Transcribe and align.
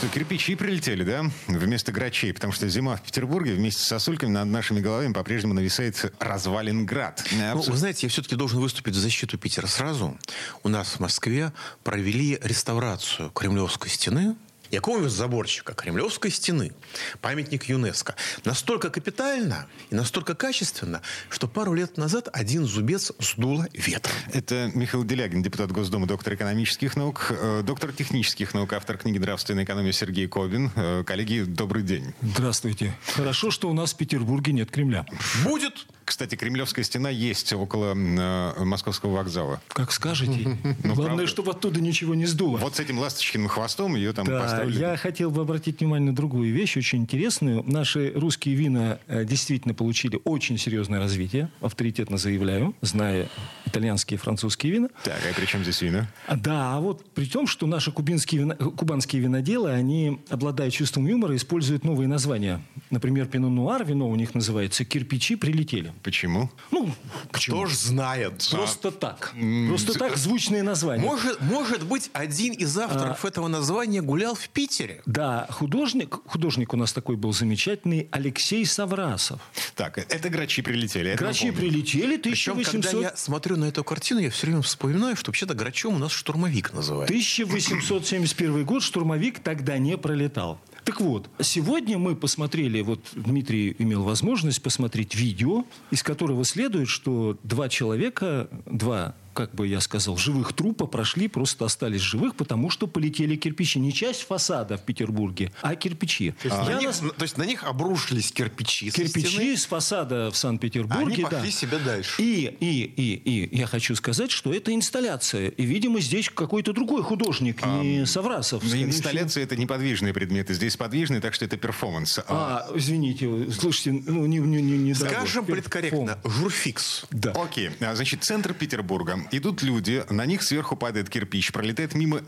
Что, 0.00 0.08
кирпичи 0.08 0.54
прилетели, 0.54 1.04
да? 1.04 1.26
Вместо 1.46 1.92
грачей, 1.92 2.32
потому 2.32 2.54
что 2.54 2.66
зима 2.70 2.96
в 2.96 3.02
Петербурге 3.02 3.52
вместе 3.52 3.82
с 3.82 3.86
сосульками 3.86 4.30
над 4.30 4.46
нашими 4.46 4.80
головами 4.80 5.12
по-прежнему 5.12 5.52
нависает 5.52 6.10
развалинград. 6.18 7.22
Ну, 7.32 7.60
вы 7.60 7.76
знаете, 7.76 8.06
я 8.06 8.08
все-таки 8.10 8.34
должен 8.34 8.60
выступить 8.60 8.94
в 8.94 8.98
защиту 8.98 9.36
Питера 9.36 9.66
сразу. 9.66 10.18
У 10.62 10.70
нас 10.70 10.92
в 10.92 11.00
Москве 11.00 11.52
провели 11.84 12.38
реставрацию 12.42 13.28
Кремлевской 13.28 13.90
стены. 13.90 14.36
Якова 14.70 15.08
заборчика 15.08 15.74
Кремлевской 15.74 16.30
стены, 16.30 16.72
памятник 17.20 17.64
ЮНЕСКо. 17.68 18.14
Настолько 18.44 18.90
капитально 18.90 19.66
и 19.90 19.94
настолько 19.94 20.34
качественно, 20.34 21.02
что 21.28 21.48
пару 21.48 21.74
лет 21.74 21.96
назад 21.96 22.28
один 22.32 22.66
зубец 22.66 23.12
сдуло 23.18 23.66
ветром. 23.72 24.14
Это 24.32 24.70
Михаил 24.74 25.04
Делягин, 25.04 25.42
депутат 25.42 25.72
Госдумы, 25.72 26.06
доктор 26.06 26.34
экономических 26.34 26.96
наук, 26.96 27.26
э, 27.30 27.62
доктор 27.64 27.92
технических 27.92 28.54
наук, 28.54 28.72
автор 28.72 28.96
книги 28.96 29.18
«Нравственная 29.18 29.64
экономия» 29.64 29.92
Сергей 29.92 30.28
Кобин. 30.28 30.70
Э, 30.76 31.02
коллеги, 31.04 31.42
добрый 31.42 31.82
день. 31.82 32.14
Здравствуйте. 32.22 32.96
Хорошо, 33.16 33.50
что 33.50 33.68
у 33.68 33.72
нас 33.72 33.92
в 33.92 33.96
Петербурге 33.96 34.52
нет 34.52 34.70
Кремля. 34.70 35.04
Будет 35.44 35.86
Кстати, 36.10 36.34
Кремлевская 36.34 36.84
стена 36.84 37.08
есть 37.08 37.52
около 37.52 37.94
э, 37.94 38.64
Московского 38.64 39.12
вокзала. 39.12 39.62
Как 39.68 39.92
скажете. 39.92 40.58
Главное, 40.82 41.06
правда. 41.06 41.26
чтобы 41.28 41.52
оттуда 41.52 41.80
ничего 41.80 42.16
не 42.16 42.26
сдуло. 42.26 42.56
Вот 42.56 42.74
с 42.74 42.80
этим 42.80 42.98
ласточкиным 42.98 43.46
хвостом 43.46 43.94
ее 43.94 44.12
там 44.12 44.26
Да, 44.26 44.40
поставили. 44.40 44.76
я 44.76 44.96
хотел 44.96 45.30
бы 45.30 45.42
обратить 45.42 45.78
внимание 45.78 46.10
на 46.10 46.16
другую 46.16 46.52
вещь, 46.52 46.76
очень 46.76 46.98
интересную. 46.98 47.62
Наши 47.64 48.12
русские 48.12 48.56
вина 48.56 48.98
э, 49.06 49.24
действительно 49.24 49.72
получили 49.72 50.18
очень 50.24 50.58
серьезное 50.58 50.98
развитие, 50.98 51.48
авторитетно 51.60 52.18
заявляю, 52.18 52.74
зная 52.80 53.28
итальянские 53.70 54.16
и 54.16 54.20
французские 54.20 54.72
вина. 54.72 54.88
Так, 55.04 55.18
а 55.28 55.34
при 55.34 55.46
чем 55.46 55.62
здесь 55.62 55.80
вина? 55.82 56.08
А, 56.26 56.36
Да, 56.36 56.76
а 56.76 56.80
вот 56.80 57.08
при 57.14 57.26
том, 57.26 57.46
что 57.46 57.66
наши 57.66 57.92
кубинские 57.92 58.56
э, 58.58 58.64
кубанские 58.64 59.22
виноделы, 59.22 59.70
они, 59.70 60.20
обладая 60.28 60.70
чувством 60.70 61.06
юмора, 61.06 61.36
используют 61.36 61.84
новые 61.84 62.08
названия. 62.08 62.62
Например, 62.90 63.26
пино-нуар, 63.26 63.84
вино 63.84 64.08
у 64.08 64.16
них 64.16 64.34
называется 64.34 64.84
«Кирпичи 64.84 65.36
прилетели». 65.36 65.92
Почему? 66.02 66.50
Ну, 66.70 66.92
Кто 67.30 67.66
ж 67.66 67.74
знает. 67.74 68.46
просто 68.50 68.90
так. 68.90 69.34
Просто 69.68 69.98
так 69.98 70.16
звучные 70.16 70.62
названия. 70.62 71.02
Может, 71.04 71.40
может 71.40 71.84
быть, 71.84 72.10
один 72.12 72.52
из 72.52 72.76
авторов 72.76 73.24
этого 73.24 73.48
названия 73.48 74.02
гулял 74.02 74.34
в 74.34 74.48
Питере. 74.48 75.02
Да, 75.06 75.46
художник, 75.50 76.16
художник 76.26 76.74
у 76.74 76.76
нас 76.76 76.92
такой 76.92 77.16
был 77.16 77.32
замечательный, 77.32 78.08
Алексей 78.10 78.66
Саврасов. 78.66 79.40
Так, 79.74 79.98
это 79.98 80.28
грачи 80.28 80.62
прилетели. 80.62 81.14
Грачи 81.14 81.50
прилетели, 81.50 82.16
Причем, 82.16 82.52
1800... 82.52 82.92
когда 82.92 83.08
я 83.10 83.16
смотрю 83.16 83.56
на 83.60 83.66
эту 83.66 83.84
картину, 83.84 84.20
я 84.20 84.30
все 84.30 84.46
время 84.46 84.62
вспоминаю, 84.62 85.16
что 85.16 85.30
вообще-то 85.30 85.54
Грачом 85.54 85.94
у 85.94 85.98
нас 85.98 86.12
штурмовик 86.12 86.72
называют. 86.72 87.08
1871 87.10 88.64
год 88.64 88.82
штурмовик 88.82 89.40
тогда 89.40 89.78
не 89.78 89.96
пролетал. 89.96 90.60
Так 90.84 91.00
вот, 91.00 91.28
сегодня 91.40 91.98
мы 91.98 92.16
посмотрели, 92.16 92.80
вот 92.80 93.00
Дмитрий 93.14 93.76
имел 93.78 94.02
возможность 94.02 94.62
посмотреть 94.62 95.14
видео, 95.14 95.64
из 95.90 96.02
которого 96.02 96.44
следует, 96.44 96.88
что 96.88 97.38
два 97.42 97.68
человека, 97.68 98.48
два, 98.66 99.14
как 99.34 99.54
бы 99.54 99.66
я 99.66 99.80
сказал, 99.80 100.16
живых 100.16 100.52
трупа 100.52 100.86
прошли, 100.86 101.28
просто 101.28 101.64
остались 101.64 102.00
живых, 102.00 102.34
потому 102.36 102.70
что 102.70 102.86
полетели 102.86 103.36
кирпичи. 103.36 103.78
Не 103.78 103.92
часть 103.92 104.22
фасада 104.22 104.76
в 104.76 104.82
Петербурге, 104.84 105.52
а 105.62 105.74
кирпичи. 105.74 106.32
То 106.42 106.48
есть, 106.48 106.56
Я 106.68 106.74
на 106.74 106.78
них, 106.78 106.86
нас- 106.88 106.98
то 107.16 107.22
есть 107.22 107.36
на 107.38 107.44
них 107.44 107.64
обрушились 107.64 108.32
кирпичи. 108.32 108.90
со 108.90 108.96
Кирпичи 108.96 109.28
стены, 109.28 109.56
с 109.56 109.66
фасада 109.66 110.30
в 110.30 110.36
Санкт-Петербурге. 110.36 111.04
а 111.04 111.06
они 111.14 111.22
да. 111.22 111.28
пошли 111.30 111.50
себе 111.50 111.78
дальше. 111.78 112.22
И, 112.22 112.46
и, 112.60 112.82
и, 112.84 113.14
и 113.14 113.56
я 113.56 113.66
хочу 113.66 113.94
сказать, 113.94 114.30
что 114.30 114.52
это 114.52 114.74
инсталляция. 114.74 115.48
И, 115.48 115.64
видимо, 115.64 116.00
здесь 116.00 116.28
какой-то 116.30 116.72
другой 116.72 117.02
художник, 117.02 117.64
не 117.64 118.06
Саврасов. 118.06 118.62
Всего. 118.64 118.82
Инсталляция 118.82 119.44
это 119.44 119.56
не 119.56 119.66
подвижные 119.66 120.12
предметы, 120.12 120.54
здесь 120.54 120.76
подвижные, 120.76 121.20
так 121.20 121.34
что 121.34 121.44
это 121.44 121.56
перформанс. 121.56 122.18
А, 122.18 122.24
А, 122.28 122.76
извините, 122.76 123.50
слушайте, 123.52 123.92
ну, 124.06 124.26
не, 124.26 124.38
не, 124.38 124.62
не, 124.62 124.78
не 124.78 124.94
Скажем 124.94 125.44
политкорректно, 125.44 126.18
журфикс. 126.24 127.04
Да. 127.10 127.32
Окей, 127.32 127.70
а, 127.80 127.94
значит, 127.94 128.24
центр 128.24 128.54
Петербурга. 128.54 129.19
Идут 129.30 129.62
люди, 129.62 130.04
на 130.10 130.26
них 130.26 130.42
сверху 130.42 130.76
падает 130.76 131.08
кирпич, 131.08 131.52
пролетает 131.52 131.94
мимо, 131.94 132.22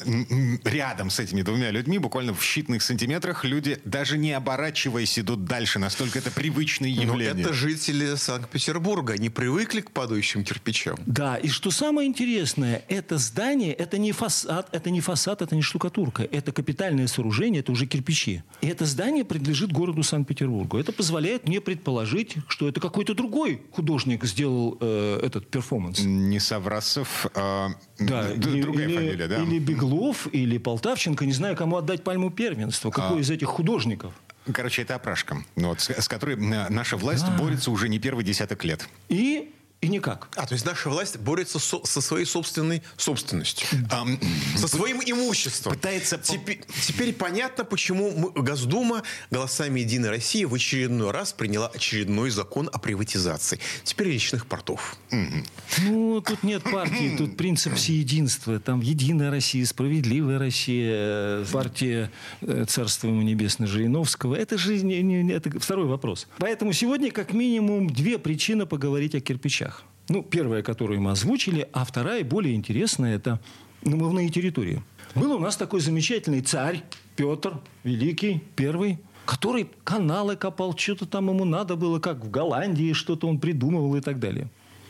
рядом 0.65 1.11
с 1.11 1.19
этими 1.19 1.43
двумя 1.43 1.71
людьми, 1.71 1.99
буквально 1.99 2.35
в 2.35 2.41
считанных 2.43 2.81
сантиметрах, 2.81 3.45
люди, 3.45 3.79
даже 3.85 4.19
не 4.19 4.33
оборачиваясь, 4.33 5.19
идут 5.19 5.45
дальше. 5.45 5.79
Настолько 5.79 6.19
это 6.19 6.31
привычное 6.31 6.95
Но 6.95 7.03
явление. 7.03 7.45
это 7.45 7.53
жители 7.53 8.15
Санкт-Петербурга. 8.15 9.15
Они 9.15 9.29
привыкли 9.29 9.81
к 9.81 9.91
падающим 9.91 10.45
кирпичам. 10.45 10.97
Да, 11.07 11.37
и 11.37 11.49
что 11.49 11.71
самое 11.71 12.09
интересное, 12.09 12.83
это 12.89 13.19
здание, 13.19 13.73
это 13.73 13.99
не 13.99 14.13
фасад, 14.13 14.69
это 14.73 14.91
не 14.91 15.01
фасад, 15.01 15.43
это 15.43 15.55
не 15.55 15.63
штукатурка, 15.63 16.23
это 16.23 16.53
капитальное 16.53 17.07
сооружение, 17.07 17.61
это 17.61 17.73
уже 17.73 17.87
кирпичи. 17.87 18.43
И 18.61 18.67
это 18.67 18.87
здание 18.87 19.25
принадлежит 19.25 19.73
городу 19.73 20.03
Санкт-Петербургу. 20.03 20.79
Это 20.79 20.93
позволяет 20.93 21.47
мне 21.47 21.61
предположить, 21.61 22.37
что 22.49 22.69
это 22.69 22.81
какой-то 22.81 23.15
другой 23.15 23.63
художник 23.73 24.25
сделал 24.25 24.79
э, 24.81 25.21
этот 25.23 25.49
перформанс. 25.49 26.01
Не 26.01 26.41
Саврасов, 26.83 27.27
а, 27.35 27.71
Да, 27.99 28.35
другая 28.35 28.87
или- 28.87 28.95
фамилия, 28.97 29.29
да? 29.29 29.43
или 29.43 29.59
Беглов, 29.59 30.27
или 30.33 30.59
Полтавченко, 30.59 31.25
не 31.25 31.33
знаю, 31.33 31.57
кому 31.57 31.77
отдать 31.77 32.05
пальму 32.05 32.31
первенства. 32.31 32.91
Какой 32.91 33.19
А. 33.19 33.21
из 33.21 33.31
этих 33.31 33.49
художников? 33.49 34.13
Короче, 34.53 34.83
это 34.83 34.97
опрашка, 34.97 35.45
вот, 35.55 35.81
с, 35.81 35.91
с 35.91 36.09
которой 36.09 36.35
э, 36.37 36.69
наша 36.69 36.97
власть 36.97 37.25
борется 37.39 37.71
уже 37.71 37.89
не 37.89 37.99
первый 38.01 38.25
десяток 38.25 38.65
лет. 38.65 38.89
И, 39.09 39.55
и 39.83 39.89
никак. 39.89 40.29
А, 40.37 40.47
то 40.47 40.55
есть 40.55 40.65
наша 40.65 40.89
власть 40.89 41.19
борется 41.19 41.59
со, 41.59 41.85
со 41.85 42.01
своей 42.01 42.25
собственной 42.25 42.83
собственностью. 42.97 43.67
Ам, 43.91 44.17
Со 44.57 44.69
своим 44.69 45.01
имуществом. 45.05 45.75
Пытается 45.75 46.19
Теперь, 46.19 46.61
теперь 46.87 47.13
понятно, 47.13 47.65
почему 47.65 48.13
мы- 48.13 48.31
Госдума 48.43 49.03
голосами 49.33 49.81
Единой 49.81 50.11
России 50.11 50.45
в 50.45 50.55
очередной 50.55 51.11
раз 51.11 51.33
приняла 51.33 51.67
очередной 51.67 52.31
закон 52.31 52.71
о 52.73 52.79
приватизации. 52.79 53.59
Теперь 53.83 54.07
личных 54.09 54.47
портов. 54.47 54.97
Ну, 55.81 56.21
тут 56.21 56.45
нет 56.45 56.63
партии, 56.63 57.17
тут 57.19 57.37
принцип 57.37 57.75
всеединства. 57.75 58.61
Там 58.61 58.81
Единая 58.83 59.33
Россия, 59.33 59.67
Справедливая 59.67 60.39
Россия, 60.39 60.93
э, 60.95 61.45
партия 61.51 62.11
э, 62.43 62.67
Царства 62.69 63.09
ему 63.09 63.23
небесное 63.23 63.67
Жириновского. 63.67 64.37
Это 64.37 64.57
же 64.59 64.81
не- 64.81 65.03
не- 65.03 65.25
не- 65.25 65.33
это 65.33 65.59
второй 65.59 65.87
вопрос. 65.87 66.29
Поэтому 66.39 66.73
сегодня 66.73 67.11
как 67.11 67.33
минимум 67.33 67.91
две 67.91 68.19
причины 68.19 68.65
поговорить 68.65 69.17
о 69.17 69.21
кирпичах. 69.21 69.72
Ну, 70.09 70.23
первая, 70.23 70.63
которую 70.63 71.01
мы 71.01 71.13
озвучили, 71.13 71.69
а 71.73 71.85
вторая, 71.85 72.25
более 72.25 72.55
интересная, 72.55 73.17
это 73.17 73.41
намывные 73.83 74.29
территории. 74.29 74.83
Был 75.15 75.33
у 75.33 75.39
нас 75.39 75.57
такой 75.57 75.81
замечательный 75.81 76.41
царь 76.41 76.83
Петр 77.17 77.61
Великий, 77.85 78.43
первый, 78.57 78.99
который 79.27 79.69
каналы 79.85 80.37
копал, 80.37 80.77
что-то 80.77 81.07
там 81.07 81.29
ему 81.29 81.45
надо 81.45 81.77
было, 81.77 82.01
как 82.01 82.25
в 82.25 82.31
Голландии, 82.31 82.93
что-то 82.93 83.29
он 83.29 83.39
придумывал 83.39 83.95
и 83.97 84.01
так 84.01 84.19
далее. 84.19 84.49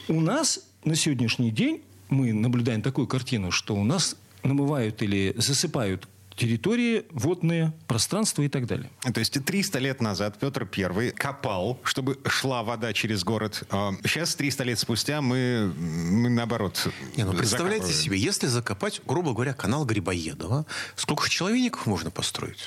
У 0.08 0.20
нас 0.20 0.64
на 0.84 0.94
сегодняшний 0.94 1.50
день 1.50 1.82
мы 2.08 2.32
наблюдаем 2.32 2.82
такую 2.82 3.06
картину, 3.06 3.50
что 3.50 3.74
у 3.74 3.84
нас 3.84 4.16
намывают 4.42 5.02
или 5.02 5.34
засыпают 5.36 6.08
территории, 6.36 7.04
водные 7.10 7.72
пространства 7.86 8.42
и 8.42 8.48
так 8.48 8.66
далее. 8.66 8.90
То 9.12 9.18
есть 9.20 9.32
300 9.44 9.78
лет 9.78 10.00
назад 10.00 10.38
Петр 10.38 10.68
I 10.76 11.10
копал, 11.10 11.78
чтобы 11.84 12.18
шла 12.26 12.62
вода 12.62 12.92
через 12.92 13.24
город. 13.24 13.64
А 13.70 13.92
Сейчас, 14.04 14.34
300 14.34 14.64
лет 14.64 14.78
спустя, 14.78 15.20
мы, 15.20 15.72
мы 15.76 16.28
наоборот 16.30 16.88
Не, 17.16 17.24
ну 17.24 17.32
представляете 17.34 17.86
закапываем. 17.86 18.04
себе, 18.04 18.18
если 18.18 18.46
закопать, 18.46 19.00
грубо 19.06 19.32
говоря, 19.32 19.52
канал 19.54 19.84
Грибоедова, 19.84 20.66
сколько 20.96 21.28
человеников 21.28 21.86
можно 21.86 22.10
построить? 22.10 22.58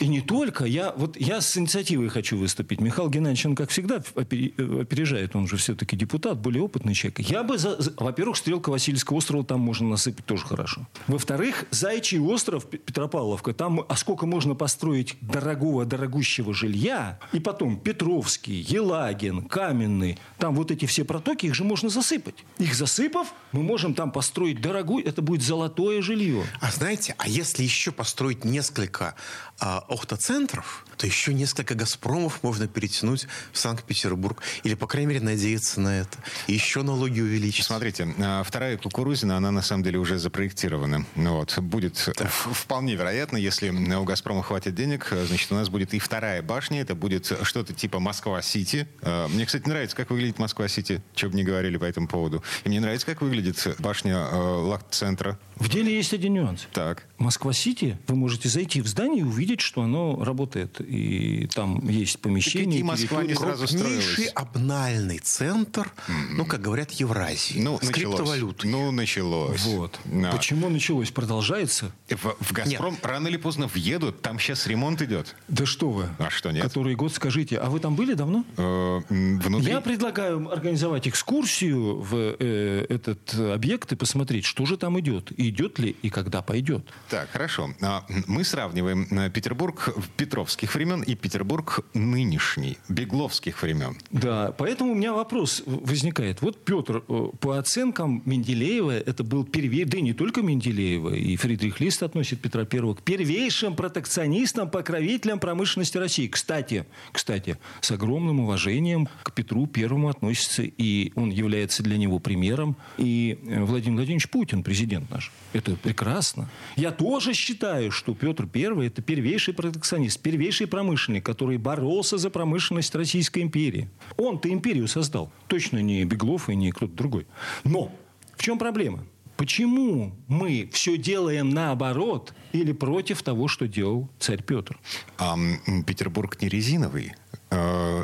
И 0.00 0.08
не 0.08 0.20
только. 0.20 0.64
Я, 0.64 0.92
вот 0.96 1.16
я 1.18 1.40
с 1.40 1.56
инициативой 1.56 2.08
хочу 2.08 2.36
выступить. 2.38 2.80
Михаил 2.80 3.08
Геннадьевич, 3.08 3.46
он, 3.46 3.54
как 3.54 3.70
всегда, 3.70 4.02
э, 4.16 4.80
опережает. 4.80 5.34
Он 5.36 5.46
же 5.48 5.56
все-таки 5.56 5.96
депутат, 5.96 6.38
более 6.38 6.62
опытный 6.62 6.94
человек. 6.94 7.20
Я 7.20 7.42
бы, 7.42 7.58
за- 7.58 7.78
во-первых, 7.96 8.36
стрелка 8.36 8.70
Васильевского 8.70 9.16
острова 9.18 9.44
там 9.44 9.60
можно 9.60 9.88
насыпать 9.88 10.24
тоже 10.26 10.44
хорошо. 10.44 10.86
Во-вторых, 11.06 11.64
Зайчий 11.70 12.18
остров, 12.18 12.66
Петропавловка, 12.92 13.54
там, 13.54 13.86
а 13.88 13.96
сколько 13.96 14.26
можно 14.26 14.54
построить 14.54 15.16
дорогого, 15.22 15.86
дорогущего 15.86 16.52
жилья, 16.52 17.18
и 17.32 17.40
потом 17.40 17.80
Петровский, 17.80 18.60
Елагин, 18.68 19.48
Каменный, 19.48 20.18
там 20.36 20.54
вот 20.54 20.70
эти 20.70 20.84
все 20.84 21.02
протоки, 21.02 21.46
их 21.46 21.54
же 21.54 21.64
можно 21.64 21.88
засыпать. 21.88 22.44
Их 22.58 22.74
засыпав, 22.74 23.32
мы 23.52 23.62
можем 23.62 23.94
там 23.94 24.12
построить 24.12 24.60
дорогую, 24.60 25.06
это 25.06 25.22
будет 25.22 25.40
золотое 25.40 26.02
жилье. 26.02 26.44
А 26.60 26.70
знаете, 26.70 27.14
а 27.16 27.28
если 27.28 27.62
еще 27.62 27.92
построить 27.92 28.44
несколько 28.44 29.14
а, 29.58 29.78
охтоцентров, 29.88 30.84
то 31.02 31.06
еще 31.08 31.34
несколько 31.34 31.74
«Газпромов» 31.74 32.44
можно 32.44 32.68
перетянуть 32.68 33.26
в 33.50 33.58
Санкт-Петербург. 33.58 34.40
Или, 34.62 34.74
по 34.74 34.86
крайней 34.86 35.08
мере, 35.08 35.20
надеяться 35.20 35.80
на 35.80 35.98
это. 35.98 36.16
И 36.46 36.52
еще 36.52 36.82
налоги 36.82 37.20
увеличить. 37.20 37.64
Смотрите, 37.64 38.14
а, 38.20 38.44
вторая 38.44 38.76
Кукурузина, 38.76 39.36
она 39.36 39.50
на 39.50 39.62
самом 39.62 39.82
деле 39.82 39.98
уже 39.98 40.20
запроектирована. 40.20 41.04
Ну 41.16 41.38
вот, 41.38 41.58
будет 41.58 42.08
да. 42.16 42.26
вполне 42.28 42.94
вероятно, 42.94 43.36
если 43.36 43.70
у 43.70 44.04
«Газпрома» 44.04 44.44
хватит 44.44 44.76
денег, 44.76 45.08
значит, 45.10 45.50
у 45.50 45.56
нас 45.56 45.68
будет 45.68 45.92
и 45.92 45.98
вторая 45.98 46.40
башня. 46.40 46.82
Это 46.82 46.94
будет 46.94 47.32
что-то 47.42 47.72
типа 47.72 47.98
Москва-Сити. 47.98 48.86
А, 49.00 49.26
мне, 49.26 49.44
кстати, 49.44 49.68
нравится, 49.68 49.96
как 49.96 50.10
выглядит 50.10 50.38
Москва-Сити, 50.38 51.02
что 51.16 51.30
бы 51.30 51.36
ни 51.36 51.42
говорили 51.42 51.78
по 51.78 51.84
этому 51.84 52.06
поводу. 52.06 52.44
И 52.62 52.68
мне 52.68 52.78
нравится, 52.78 53.08
как 53.08 53.22
выглядит 53.22 53.74
башня 53.80 54.28
э, 54.30 54.36
Лахт-центра. 54.36 55.36
В 55.56 55.68
деле 55.68 55.96
есть 55.96 56.14
один 56.14 56.34
нюанс. 56.34 56.68
Так. 56.72 57.02
Москва-Сити, 57.22 57.98
вы 58.06 58.16
можете 58.16 58.48
зайти 58.48 58.80
в 58.80 58.86
здание 58.86 59.20
и 59.20 59.24
увидеть, 59.24 59.60
что 59.60 59.82
оно 59.82 60.22
работает. 60.22 60.80
И 60.80 61.48
там 61.54 61.88
есть 61.88 62.18
помещение. 62.18 62.80
И 62.80 62.82
Москва 62.82 63.22
не 63.22 63.34
сразу 63.34 63.66
строилась. 63.66 64.30
обнальный 64.34 65.18
центр, 65.18 65.92
ну, 66.30 66.44
как 66.44 66.60
говорят, 66.60 66.90
Евразии. 66.92 67.60
Ну, 67.60 67.78
с 67.80 67.88
криптовалютой. 67.88 68.70
Ну, 68.70 68.90
началось. 68.90 69.64
Вот. 69.64 69.98
Да. 70.04 70.30
Почему 70.32 70.68
началось? 70.68 71.10
Продолжается? 71.10 71.92
В, 72.08 72.36
в 72.40 72.52
«Газпром» 72.52 72.94
нет. 72.94 73.06
рано 73.06 73.28
или 73.28 73.36
поздно 73.36 73.66
въедут. 73.66 74.20
Там 74.22 74.38
сейчас 74.38 74.66
ремонт 74.66 75.00
идет. 75.02 75.36
Да 75.48 75.66
что 75.66 75.90
вы. 75.90 76.08
А 76.18 76.30
что 76.30 76.50
нет? 76.50 76.62
Который 76.62 76.94
год, 76.94 77.12
скажите. 77.12 77.58
А 77.58 77.70
вы 77.70 77.80
там 77.80 77.94
были 77.94 78.14
давно? 78.14 78.44
Э, 78.56 79.00
внутри... 79.08 79.70
Я 79.70 79.80
предлагаю 79.80 80.50
организовать 80.52 81.08
экскурсию 81.08 82.00
в 82.00 82.36
э, 82.38 82.86
этот 82.88 83.34
объект 83.34 83.92
и 83.92 83.96
посмотреть, 83.96 84.44
что 84.44 84.66
же 84.66 84.76
там 84.76 84.98
идет. 85.00 85.32
Идет 85.38 85.78
ли 85.78 85.96
и 86.02 86.10
когда 86.10 86.42
пойдет. 86.42 86.84
Так, 87.12 87.28
хорошо. 87.30 87.68
А, 87.82 88.06
мы 88.26 88.42
сравниваем 88.42 89.06
э, 89.10 89.28
Петербург 89.28 89.94
Петровских 90.16 90.74
времен 90.74 91.02
и 91.02 91.14
Петербург 91.14 91.80
нынешний, 91.92 92.78
Бегловских 92.88 93.60
времен. 93.60 93.98
Да, 94.10 94.54
поэтому 94.56 94.92
у 94.92 94.94
меня 94.94 95.12
вопрос 95.12 95.62
возникает. 95.66 96.40
Вот 96.40 96.64
Петр, 96.64 97.04
э, 97.06 97.26
по 97.38 97.58
оценкам 97.58 98.22
Менделеева, 98.24 98.92
это 98.92 99.24
был 99.24 99.44
первый, 99.44 99.84
да 99.84 99.98
и 99.98 100.00
не 100.00 100.14
только 100.14 100.40
Менделеева, 100.40 101.10
и 101.10 101.36
Фридрих 101.36 101.80
Лист 101.80 102.02
относит 102.02 102.40
Петра 102.40 102.64
Первого 102.64 102.94
к 102.94 103.02
первейшим 103.02 103.76
протекционистам, 103.76 104.70
покровителям 104.70 105.38
промышленности 105.38 105.98
России. 105.98 106.28
Кстати, 106.28 106.86
кстати, 107.12 107.58
с 107.82 107.90
огромным 107.90 108.40
уважением 108.40 109.06
к 109.22 109.34
Петру 109.34 109.66
Первому 109.66 110.08
относится, 110.08 110.62
и 110.62 111.12
он 111.14 111.28
является 111.28 111.82
для 111.82 111.98
него 111.98 112.20
примером, 112.20 112.74
и 112.96 113.38
э, 113.42 113.62
Владимир 113.64 113.98
Владимирович 113.98 114.30
Путин, 114.30 114.62
президент 114.62 115.10
наш. 115.10 115.30
Это 115.52 115.76
прекрасно. 115.76 116.48
Я 116.76 116.90
тоже 117.02 117.34
считаю, 117.34 117.90
что 117.90 118.14
Петр 118.14 118.48
I– 118.54 118.86
это 118.86 119.02
первейший 119.02 119.54
протекционист, 119.54 120.20
первейший 120.20 120.68
промышленник, 120.68 121.26
который 121.26 121.58
боролся 121.58 122.16
за 122.16 122.30
промышленность 122.30 122.94
Российской 122.94 123.42
империи. 123.42 123.90
Он-то 124.16 124.48
империю 124.48 124.86
создал. 124.86 125.32
Точно 125.48 125.78
не 125.82 126.04
Беглов 126.04 126.48
и 126.48 126.54
не 126.54 126.70
кто-то 126.70 126.94
другой. 126.94 127.26
Но 127.64 127.90
в 128.36 128.42
чем 128.44 128.56
проблема? 128.56 129.04
Почему 129.36 130.12
мы 130.28 130.70
все 130.72 130.96
делаем 130.96 131.50
наоборот 131.50 132.34
или 132.52 132.70
против 132.70 133.24
того, 133.24 133.48
что 133.48 133.66
делал 133.66 134.08
царь 134.20 134.44
Петр? 134.44 134.78
А 135.18 135.36
Петербург 135.84 136.40
не 136.40 136.48
резиновый. 136.48 137.14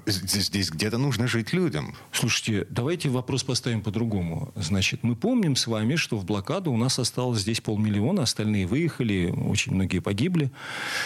Здесь, 0.07 0.47
здесь 0.47 0.71
где-то 0.71 0.99
нужно 0.99 1.27
жить 1.27 1.53
людям. 1.53 1.95
Слушайте, 2.13 2.67
давайте 2.71 3.09
вопрос 3.09 3.45
поставим 3.45 3.83
по-другому. 3.83 4.53
Значит, 4.57 5.03
мы 5.03 5.17
помним 5.17 5.57
с 5.57 5.67
вами, 5.67 5.97
что 5.97 6.17
в 6.17 6.25
блокаду 6.25 6.71
у 6.73 6.77
нас 6.77 6.99
осталось 6.99 7.41
здесь 7.41 7.61
полмиллиона, 7.61 8.23
остальные 8.23 8.67
выехали, 8.67 9.33
очень 9.37 9.75
многие 9.75 10.01
погибли, 10.01 10.51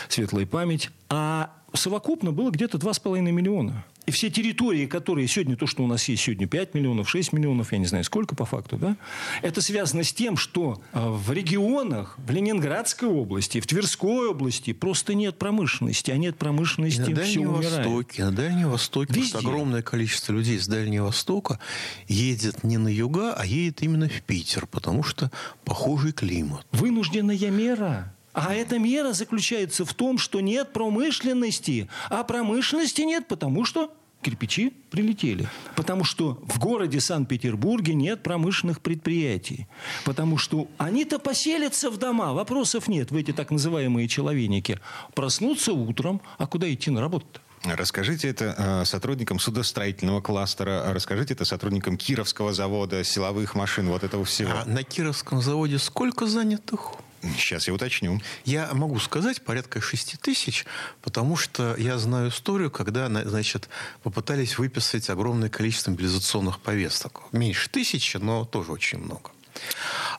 светлая 0.09 0.47
память. 0.47 0.91
А 1.09 1.53
совокупно 1.75 2.33
было 2.33 2.51
где-то 2.51 2.79
2,5 2.79 3.21
миллиона. 3.21 3.85
И 4.05 4.11
все 4.11 4.31
территории, 4.31 4.87
которые 4.87 5.29
сегодня, 5.29 5.57
то, 5.57 5.67
что 5.67 5.85
у 5.85 5.87
нас 5.87 6.09
есть 6.09 6.25
сегодня 6.25 6.49
5 6.49 6.75
миллионов, 6.75 7.09
6 7.09 7.33
миллионов, 7.33 7.73
я 7.73 7.79
не 7.79 7.87
знаю 7.87 8.03
сколько 8.03 8.35
по 8.35 8.45
факту, 8.45 8.77
да, 8.77 8.97
это 9.43 9.61
связано 9.61 10.03
с 10.03 10.13
тем, 10.13 10.37
что 10.37 10.81
а, 10.93 11.09
в 11.11 11.31
регионах, 11.33 12.19
в 12.19 12.31
Ленинградской 12.31 13.09
области, 13.09 13.61
в 13.61 13.67
Тверской 13.67 14.31
области 14.31 14.73
просто 14.73 15.15
нет 15.15 15.39
промышленности, 15.39 16.11
а 16.11 16.17
нет 16.17 16.37
промышленности, 16.37 17.01
на 17.01 17.15
Дальнем 17.15 17.55
все 17.55 17.69
Востоке, 17.69 18.25
на 18.25 18.33
Дальнем 18.33 18.71
Востоке 18.71 19.13
Везде. 19.13 19.39
огромное 19.39 19.83
количество 19.83 20.33
людей 20.33 20.59
с 20.59 20.67
Дальнего 20.67 21.07
Востока 21.07 21.61
едет 22.09 22.65
не 22.65 22.79
на 22.79 22.89
юга, 22.89 23.35
а 23.35 23.47
едет 23.47 23.83
именно 23.83 24.09
в 24.09 24.23
Питер, 24.23 24.67
потому 24.67 25.05
что 25.05 25.31
похожий 25.65 26.13
климат. 26.13 26.67
Вынужденная 26.73 27.51
мера. 27.51 28.13
А 28.33 28.55
эта 28.55 28.79
мера 28.79 29.13
заключается 29.13 29.85
в 29.85 29.95
том, 29.95 30.19
что 30.19 30.41
нет 30.41 30.73
промышленности. 30.73 31.89
А 32.09 32.25
промышленности 32.25 33.03
нет, 33.03 33.29
потому 33.29 33.65
что 33.65 33.93
кирпичи 34.23 34.73
прилетели. 34.91 35.49
Потому 35.75 36.05
что 36.05 36.39
в 36.47 36.59
городе 36.59 37.01
Санкт-Петербурге 37.01 37.95
нет 37.95 38.23
промышленных 38.23 38.81
предприятий. 38.81 39.67
Потому 40.05 40.39
что 40.39 40.69
они-то 40.79 41.19
поселятся 41.19 41.91
в 41.91 41.99
дома, 41.99 42.33
вопросов 42.33 42.89
нет 42.89 43.11
в 43.11 43.17
эти 43.17 43.33
так 43.33 43.51
называемые 43.51 44.09
человеники. 44.09 44.79
Проснуться 45.15 45.73
утром, 45.73 46.23
а 46.39 46.47
куда 46.47 46.73
идти 46.73 46.91
на 46.91 47.01
работу-то? 47.01 47.41
Расскажите 47.65 48.29
это 48.29 48.55
э, 48.59 48.85
сотрудникам 48.85 49.39
судостроительного 49.39 50.21
кластера, 50.21 50.93
расскажите 50.93 51.35
это 51.35 51.45
сотрудникам 51.45 51.97
Кировского 51.97 52.53
завода, 52.53 53.05
силовых 53.05 53.55
машин, 53.55 53.89
вот 53.89 54.03
этого 54.03 54.25
всего. 54.25 54.51
А 54.51 54.65
на 54.65 54.83
Кировском 54.83 55.41
заводе 55.41 55.79
сколько 55.79 56.27
занятых? 56.27 56.95
Сейчас 57.23 57.69
я 57.69 57.75
уточню. 57.75 58.21
Я 58.45 58.69
могу 58.73 58.99
сказать 58.99 59.43
порядка 59.43 59.81
6 59.81 60.21
тысяч, 60.21 60.67
потому 61.03 61.37
что 61.37 61.77
я 61.77 61.99
знаю 61.99 62.31
историю, 62.31 62.71
когда 62.71 63.09
значит, 63.09 63.69
попытались 64.03 64.59
выписать 64.59 65.09
огромное 65.09 65.49
количество 65.49 65.93
мобилизационных 65.93 66.61
повесток. 66.61 67.23
Меньше 67.33 67.71
тысячи, 67.71 68.17
но 68.17 68.45
тоже 68.45 68.73
очень 68.73 68.99
много. 68.99 69.31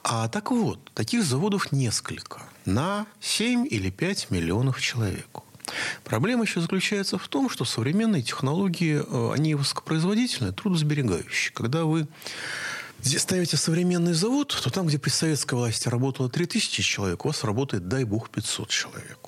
А 0.04 0.28
так 0.30 0.52
вот, 0.52 0.80
таких 0.94 1.24
заводов 1.24 1.72
несколько. 1.72 2.42
На 2.66 3.06
7 3.20 3.68
или 3.70 3.90
5 3.90 4.32
миллионов 4.32 4.80
человек. 4.80 5.28
Проблема 6.04 6.44
еще 6.44 6.62
заключается 6.62 7.18
в 7.18 7.28
том, 7.28 7.50
что 7.50 7.66
современные 7.66 8.22
технологии, 8.22 9.02
э, 9.06 9.34
они 9.34 9.56
высокопроизводительные, 9.56 10.54
трудосберегающие. 10.54 11.54
Когда 11.54 11.86
вы 11.86 12.08
Здесь 13.04 13.22
ставите 13.22 13.58
современный 13.58 14.14
завод, 14.14 14.58
то 14.64 14.70
там, 14.70 14.88
где 14.88 14.98
при 14.98 15.10
советской 15.10 15.56
власти 15.56 15.90
работало 15.90 16.30
3000 16.30 16.82
человек, 16.82 17.26
у 17.26 17.28
вас 17.28 17.44
работает, 17.44 17.90
дай 17.90 18.06
бог, 18.06 18.30
500 18.30 18.70
человек. 18.70 19.20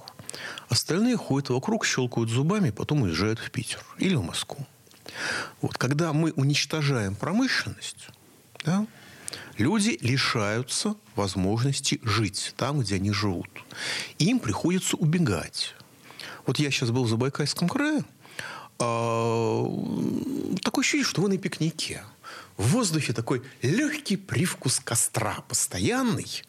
Остальные 0.70 1.18
ходят 1.18 1.50
вокруг, 1.50 1.86
щелкают 1.86 2.30
зубами, 2.30 2.70
потом 2.70 3.02
уезжают 3.02 3.40
в 3.40 3.52
Питер 3.52 3.84
или 3.98 4.16
в 4.16 4.24
Москву. 4.24 4.66
Вот, 5.62 5.78
когда 5.78 6.14
мы 6.14 6.32
уничтожаем 6.32 7.16
промышленность, 7.16 8.08
да, 8.64 8.88
люди 9.58 9.98
лишаются 10.00 10.96
возможности 11.16 12.00
жить 12.04 12.54
там, 12.56 12.80
где 12.80 12.96
они 12.96 13.12
живут. 13.12 13.50
Им 14.20 14.40
приходится 14.40 14.96
убегать. 14.96 15.76
Вот 16.46 16.60
я 16.60 16.72
сейчас 16.72 16.92
был 16.92 17.04
в 17.04 17.10
Забайкальском 17.10 17.68
крае. 17.68 18.06
А, 18.80 19.66
такое 20.64 20.82
ощущение, 20.82 21.06
что 21.06 21.22
вы 21.22 21.30
на 21.30 21.38
пикнике 21.38 22.04
в 22.58 22.68
воздухе 22.70 23.14
такой 23.14 23.44
легкий 23.62 24.18
привкус 24.18 24.80
костра 24.84 25.44
постоянный, 25.48 26.44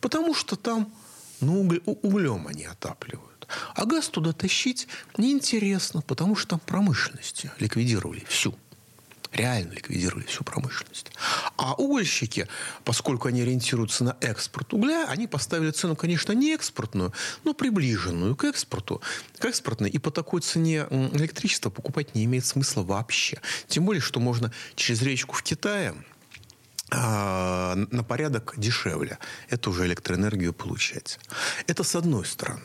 потому 0.00 0.34
что 0.34 0.56
там 0.56 0.92
ну, 1.40 1.60
уголь, 1.60 1.80
углем 1.84 2.46
они 2.46 2.64
отапливают. 2.64 3.46
А 3.74 3.84
газ 3.84 4.08
туда 4.08 4.32
тащить 4.32 4.86
неинтересно, 5.16 6.02
потому 6.02 6.36
что 6.36 6.50
там 6.50 6.60
промышленности 6.60 7.50
ликвидировали 7.58 8.24
всю 8.28 8.54
реально 9.32 9.72
ликвидировали 9.72 10.24
всю 10.26 10.44
промышленность. 10.44 11.12
А 11.60 11.74
угольщики, 11.74 12.48
поскольку 12.84 13.28
они 13.28 13.42
ориентируются 13.42 14.02
на 14.02 14.16
экспорт 14.22 14.72
угля, 14.72 15.06
они 15.06 15.26
поставили 15.26 15.70
цену, 15.70 15.94
конечно, 15.94 16.32
не 16.32 16.54
экспортную, 16.54 17.12
но 17.44 17.52
приближенную 17.52 18.34
к 18.34 18.44
экспорту, 18.44 19.02
к 19.38 19.44
экспортной. 19.44 19.90
И 19.90 19.98
по 19.98 20.10
такой 20.10 20.40
цене 20.40 20.86
электричество 20.90 21.68
покупать 21.68 22.14
не 22.14 22.24
имеет 22.24 22.46
смысла 22.46 22.82
вообще. 22.82 23.42
Тем 23.68 23.84
более, 23.84 24.00
что 24.00 24.20
можно 24.20 24.50
через 24.74 25.02
речку 25.02 25.36
в 25.36 25.42
Китае 25.42 25.94
а, 26.90 27.74
на 27.74 28.04
порядок 28.04 28.54
дешевле 28.56 29.18
эту 29.50 29.74
же 29.74 29.84
электроэнергию 29.84 30.54
получать. 30.54 31.18
Это 31.66 31.84
с 31.84 31.94
одной 31.94 32.24
стороны. 32.24 32.62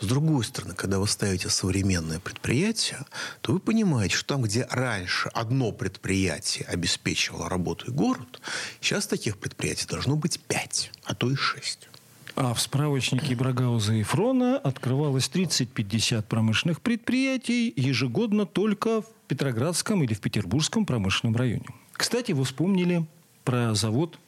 С 0.00 0.06
другой 0.06 0.44
стороны, 0.44 0.74
когда 0.74 0.98
вы 0.98 1.06
ставите 1.06 1.50
современное 1.50 2.20
предприятие, 2.20 3.04
то 3.42 3.52
вы 3.52 3.58
понимаете, 3.58 4.16
что 4.16 4.34
там, 4.34 4.42
где 4.42 4.66
раньше 4.70 5.28
одно 5.34 5.72
предприятие 5.72 6.64
обеспечивало 6.66 7.50
работу 7.50 7.86
и 7.88 7.90
город, 7.90 8.40
сейчас 8.80 9.06
таких 9.06 9.36
предприятий 9.36 9.86
должно 9.86 10.16
быть 10.16 10.40
пять, 10.40 10.90
а 11.04 11.14
то 11.14 11.30
и 11.30 11.36
шесть. 11.36 11.88
А 12.34 12.54
в 12.54 12.60
справочнике 12.60 13.34
Брагауза 13.34 13.92
и 13.92 14.02
Фрона 14.02 14.56
открывалось 14.56 15.28
30-50 15.32 16.22
промышленных 16.22 16.80
предприятий 16.80 17.70
ежегодно 17.76 18.46
только 18.46 19.02
в 19.02 19.06
Петроградском 19.28 20.02
или 20.02 20.14
в 20.14 20.20
Петербургском 20.20 20.86
промышленном 20.86 21.36
районе. 21.36 21.66
Кстати, 21.92 22.32
вы 22.32 22.44
вспомнили 22.44 23.04
про 23.44 23.74
завод 23.74 24.18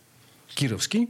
Кировский. 0.48 1.08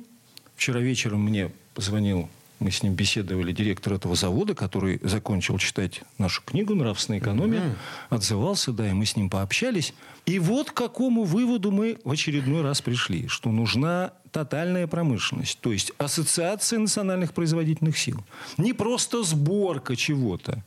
Вчера 0.55 0.79
вечером 0.79 1.25
мне 1.25 1.51
позвонил 1.75 2.29
Мы 2.63 2.71
с 2.71 2.85
ним 2.85 2.95
беседовали, 2.95 3.51
директор 3.51 3.95
этого 3.95 4.15
завода, 4.15 4.55
который 4.55 5.01
закончил 5.03 5.59
читать 5.59 6.03
нашу 6.19 6.43
книгу 6.45 6.77
«Нравственная 6.77 7.19
экономия», 7.19 7.59
mm-hmm. 7.59 7.75
отзывался, 8.11 8.71
да, 8.71 8.89
и 8.89 8.93
мы 8.93 9.05
с 9.05 9.17
ним 9.17 9.29
пообщались. 9.29 9.95
И 10.27 10.39
вот 10.39 10.71
к 10.71 10.75
какому 10.75 11.25
выводу 11.25 11.73
мы 11.73 11.99
в 12.05 12.13
очередной 12.13 12.63
раз 12.63 12.81
пришли, 12.81 13.27
что 13.27 13.51
нужна 13.51 14.13
тотальная 14.31 14.87
промышленность, 14.87 15.59
то 15.61 15.73
есть 15.73 15.91
ассоциация 15.99 16.79
национальных 16.79 17.35
производительных 17.35 17.99
сил. 17.99 18.25
Не 18.59 18.73
просто 18.73 19.25
сборка 19.25 19.97
чего-то. 19.97 20.63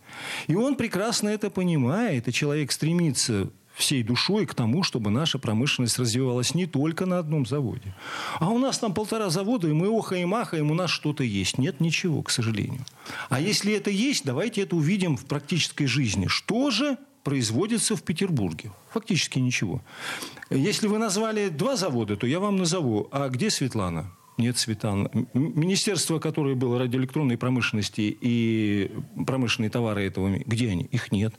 И 0.48 0.56
он 0.56 0.76
прекрасно 0.76 1.30
это 1.30 1.50
понимает, 1.50 2.28
и 2.28 2.34
человек 2.34 2.74
стремится 2.74 3.50
всей 3.76 4.04
душой 4.04 4.46
к 4.46 4.54
тому, 4.54 4.84
чтобы 4.84 5.12
наша 5.12 5.38
промышленность 5.38 6.00
развивалась 6.00 6.56
не 6.56 6.66
только 6.66 7.06
на 7.06 7.20
одном 7.20 7.46
заводе. 7.46 7.94
А 8.40 8.50
у 8.50 8.58
нас 8.58 8.80
там 8.80 8.94
полтора 8.94 9.30
завода, 9.30 9.68
и 9.68 9.74
мы 9.74 9.88
охаем, 9.88 10.34
ахаем, 10.34 10.72
у 10.72 10.74
нас 10.74 10.90
что-то 10.90 11.24
есть. 11.24 11.58
Нет 11.58 11.82
ничего, 11.82 12.24
к 12.24 12.32
сожалению. 12.32 12.86
А 13.30 13.40
если 13.40 13.74
это 13.74 13.90
есть, 13.90 14.26
давайте 14.26 14.62
это 14.62 14.76
увидим 14.76 15.18
в 15.18 15.26
практической 15.26 15.86
жизни. 15.86 16.28
Что 16.28 16.72
же 16.72 16.98
производится 17.24 17.96
в 17.96 18.04
Петербурге? 18.04 18.72
Фактически 18.92 19.40
ничего. 19.40 19.82
Если 20.50 20.88
вы 20.88 20.98
назвали 20.98 21.50
два 21.50 21.76
завода, 21.76 22.16
то 22.16 22.28
я 22.28 22.40
вам 22.40 22.56
назову. 22.56 23.10
А 23.12 23.30
где 23.30 23.50
Светлана? 23.50 24.12
Нет, 24.38 24.58
Светлана. 24.58 25.10
Министерство, 25.34 26.20
которое 26.20 26.56
было 26.56 26.78
радиоэлектронной 26.78 27.38
промышленности 27.38 28.18
и 28.20 28.92
промышленные 29.26 29.70
товары 29.70 30.06
этого, 30.06 30.30
где 30.46 30.70
они? 30.72 30.84
Их 30.92 31.14
нет. 31.14 31.34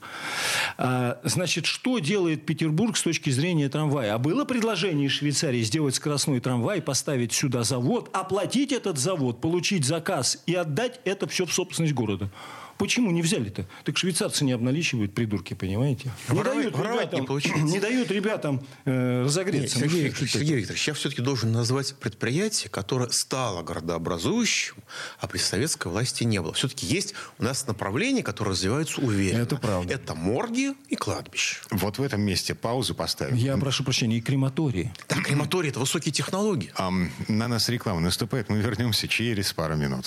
А, 0.79 1.21
значит, 1.23 1.67
что 1.67 1.99
делает 1.99 2.47
Петербург 2.47 2.97
с 2.97 3.03
точки 3.03 3.29
зрения 3.29 3.69
трамвая? 3.69 4.15
А 4.15 4.19
было 4.19 4.47
предложение 4.47 5.11
Швейцарии 5.11 5.61
сделать 5.61 5.95
скоростной 5.95 6.41
трамвай, 6.41 6.81
поставить 6.81 7.35
сюда 7.35 7.65
завод, 7.65 8.09
оплатить 8.15 8.73
этот 8.73 8.97
завод, 8.97 9.43
получить 9.43 9.85
заказ 9.85 10.43
и 10.47 10.55
отдать 10.55 11.01
это 11.05 11.27
все 11.27 11.45
в 11.45 11.53
собственность 11.53 11.95
города. 11.95 12.31
Почему 12.79 13.11
не 13.11 13.23
взяли-то? 13.23 13.67
Так 13.85 13.97
швейцарцы 13.97 14.45
не 14.45 14.53
обналичивают, 14.53 15.15
придурки, 15.15 15.55
понимаете? 15.55 16.11
Не 16.29 16.37
воровать, 16.37 17.11
дают 17.11 17.21
ребятам, 17.21 17.65
не, 17.65 17.73
не 17.73 17.81
дают 17.81 18.11
ребятам 18.11 18.67
э, 18.85 19.23
разогреться. 19.25 19.79
Нет, 19.79 19.91
Сергей, 19.91 20.05
Викторович, 20.05 20.33
Сергей 20.33 20.57
Викторович, 20.57 20.89
я 20.89 20.95
все-таки 20.95 21.23
должен 21.23 21.53
назвать 21.53 21.95
предприятие, 21.95 22.71
которое 22.71 23.09
стало 23.11 23.63
городообразующим, 23.63 24.77
а 25.19 25.27
при 25.27 25.39
советской 25.39 25.89
власти 25.89 26.25
не 26.25 26.41
было. 26.41 26.53
Все-таки 26.53 26.87
есть 26.87 27.15
у 27.39 27.45
нас 27.45 27.67
направления, 27.67 28.23
которые 28.23 28.53
развиваются 28.53 29.01
уверенно. 29.01 29.43
Это 29.43 29.57
правда. 29.57 29.95
Это 29.95 30.15
морги 30.15 30.75
и 30.89 30.97
кладбище. 30.97 31.59
Вот 31.71 31.99
в 31.99 32.03
этом 32.03 32.21
месте 32.21 32.55
паузу 32.55 32.95
поставим. 32.95 33.37
Я 33.37 33.57
прошу 33.57 33.85
прощения, 33.85 34.19
и 34.19 34.21
крематории. 34.21 34.93
Да, 35.09 35.17
крематории– 35.17 35.69
это 35.71 35.81
высокие 35.81 36.13
технологии. 36.13 36.71
А, 36.77 36.91
на 37.29 37.49
нас 37.49 37.69
реклама 37.69 38.01
наступает. 38.01 38.49
Мы 38.49 38.59
вернемся 38.59 39.09
через 39.09 39.53
пару 39.53 39.77
минут. 39.77 40.07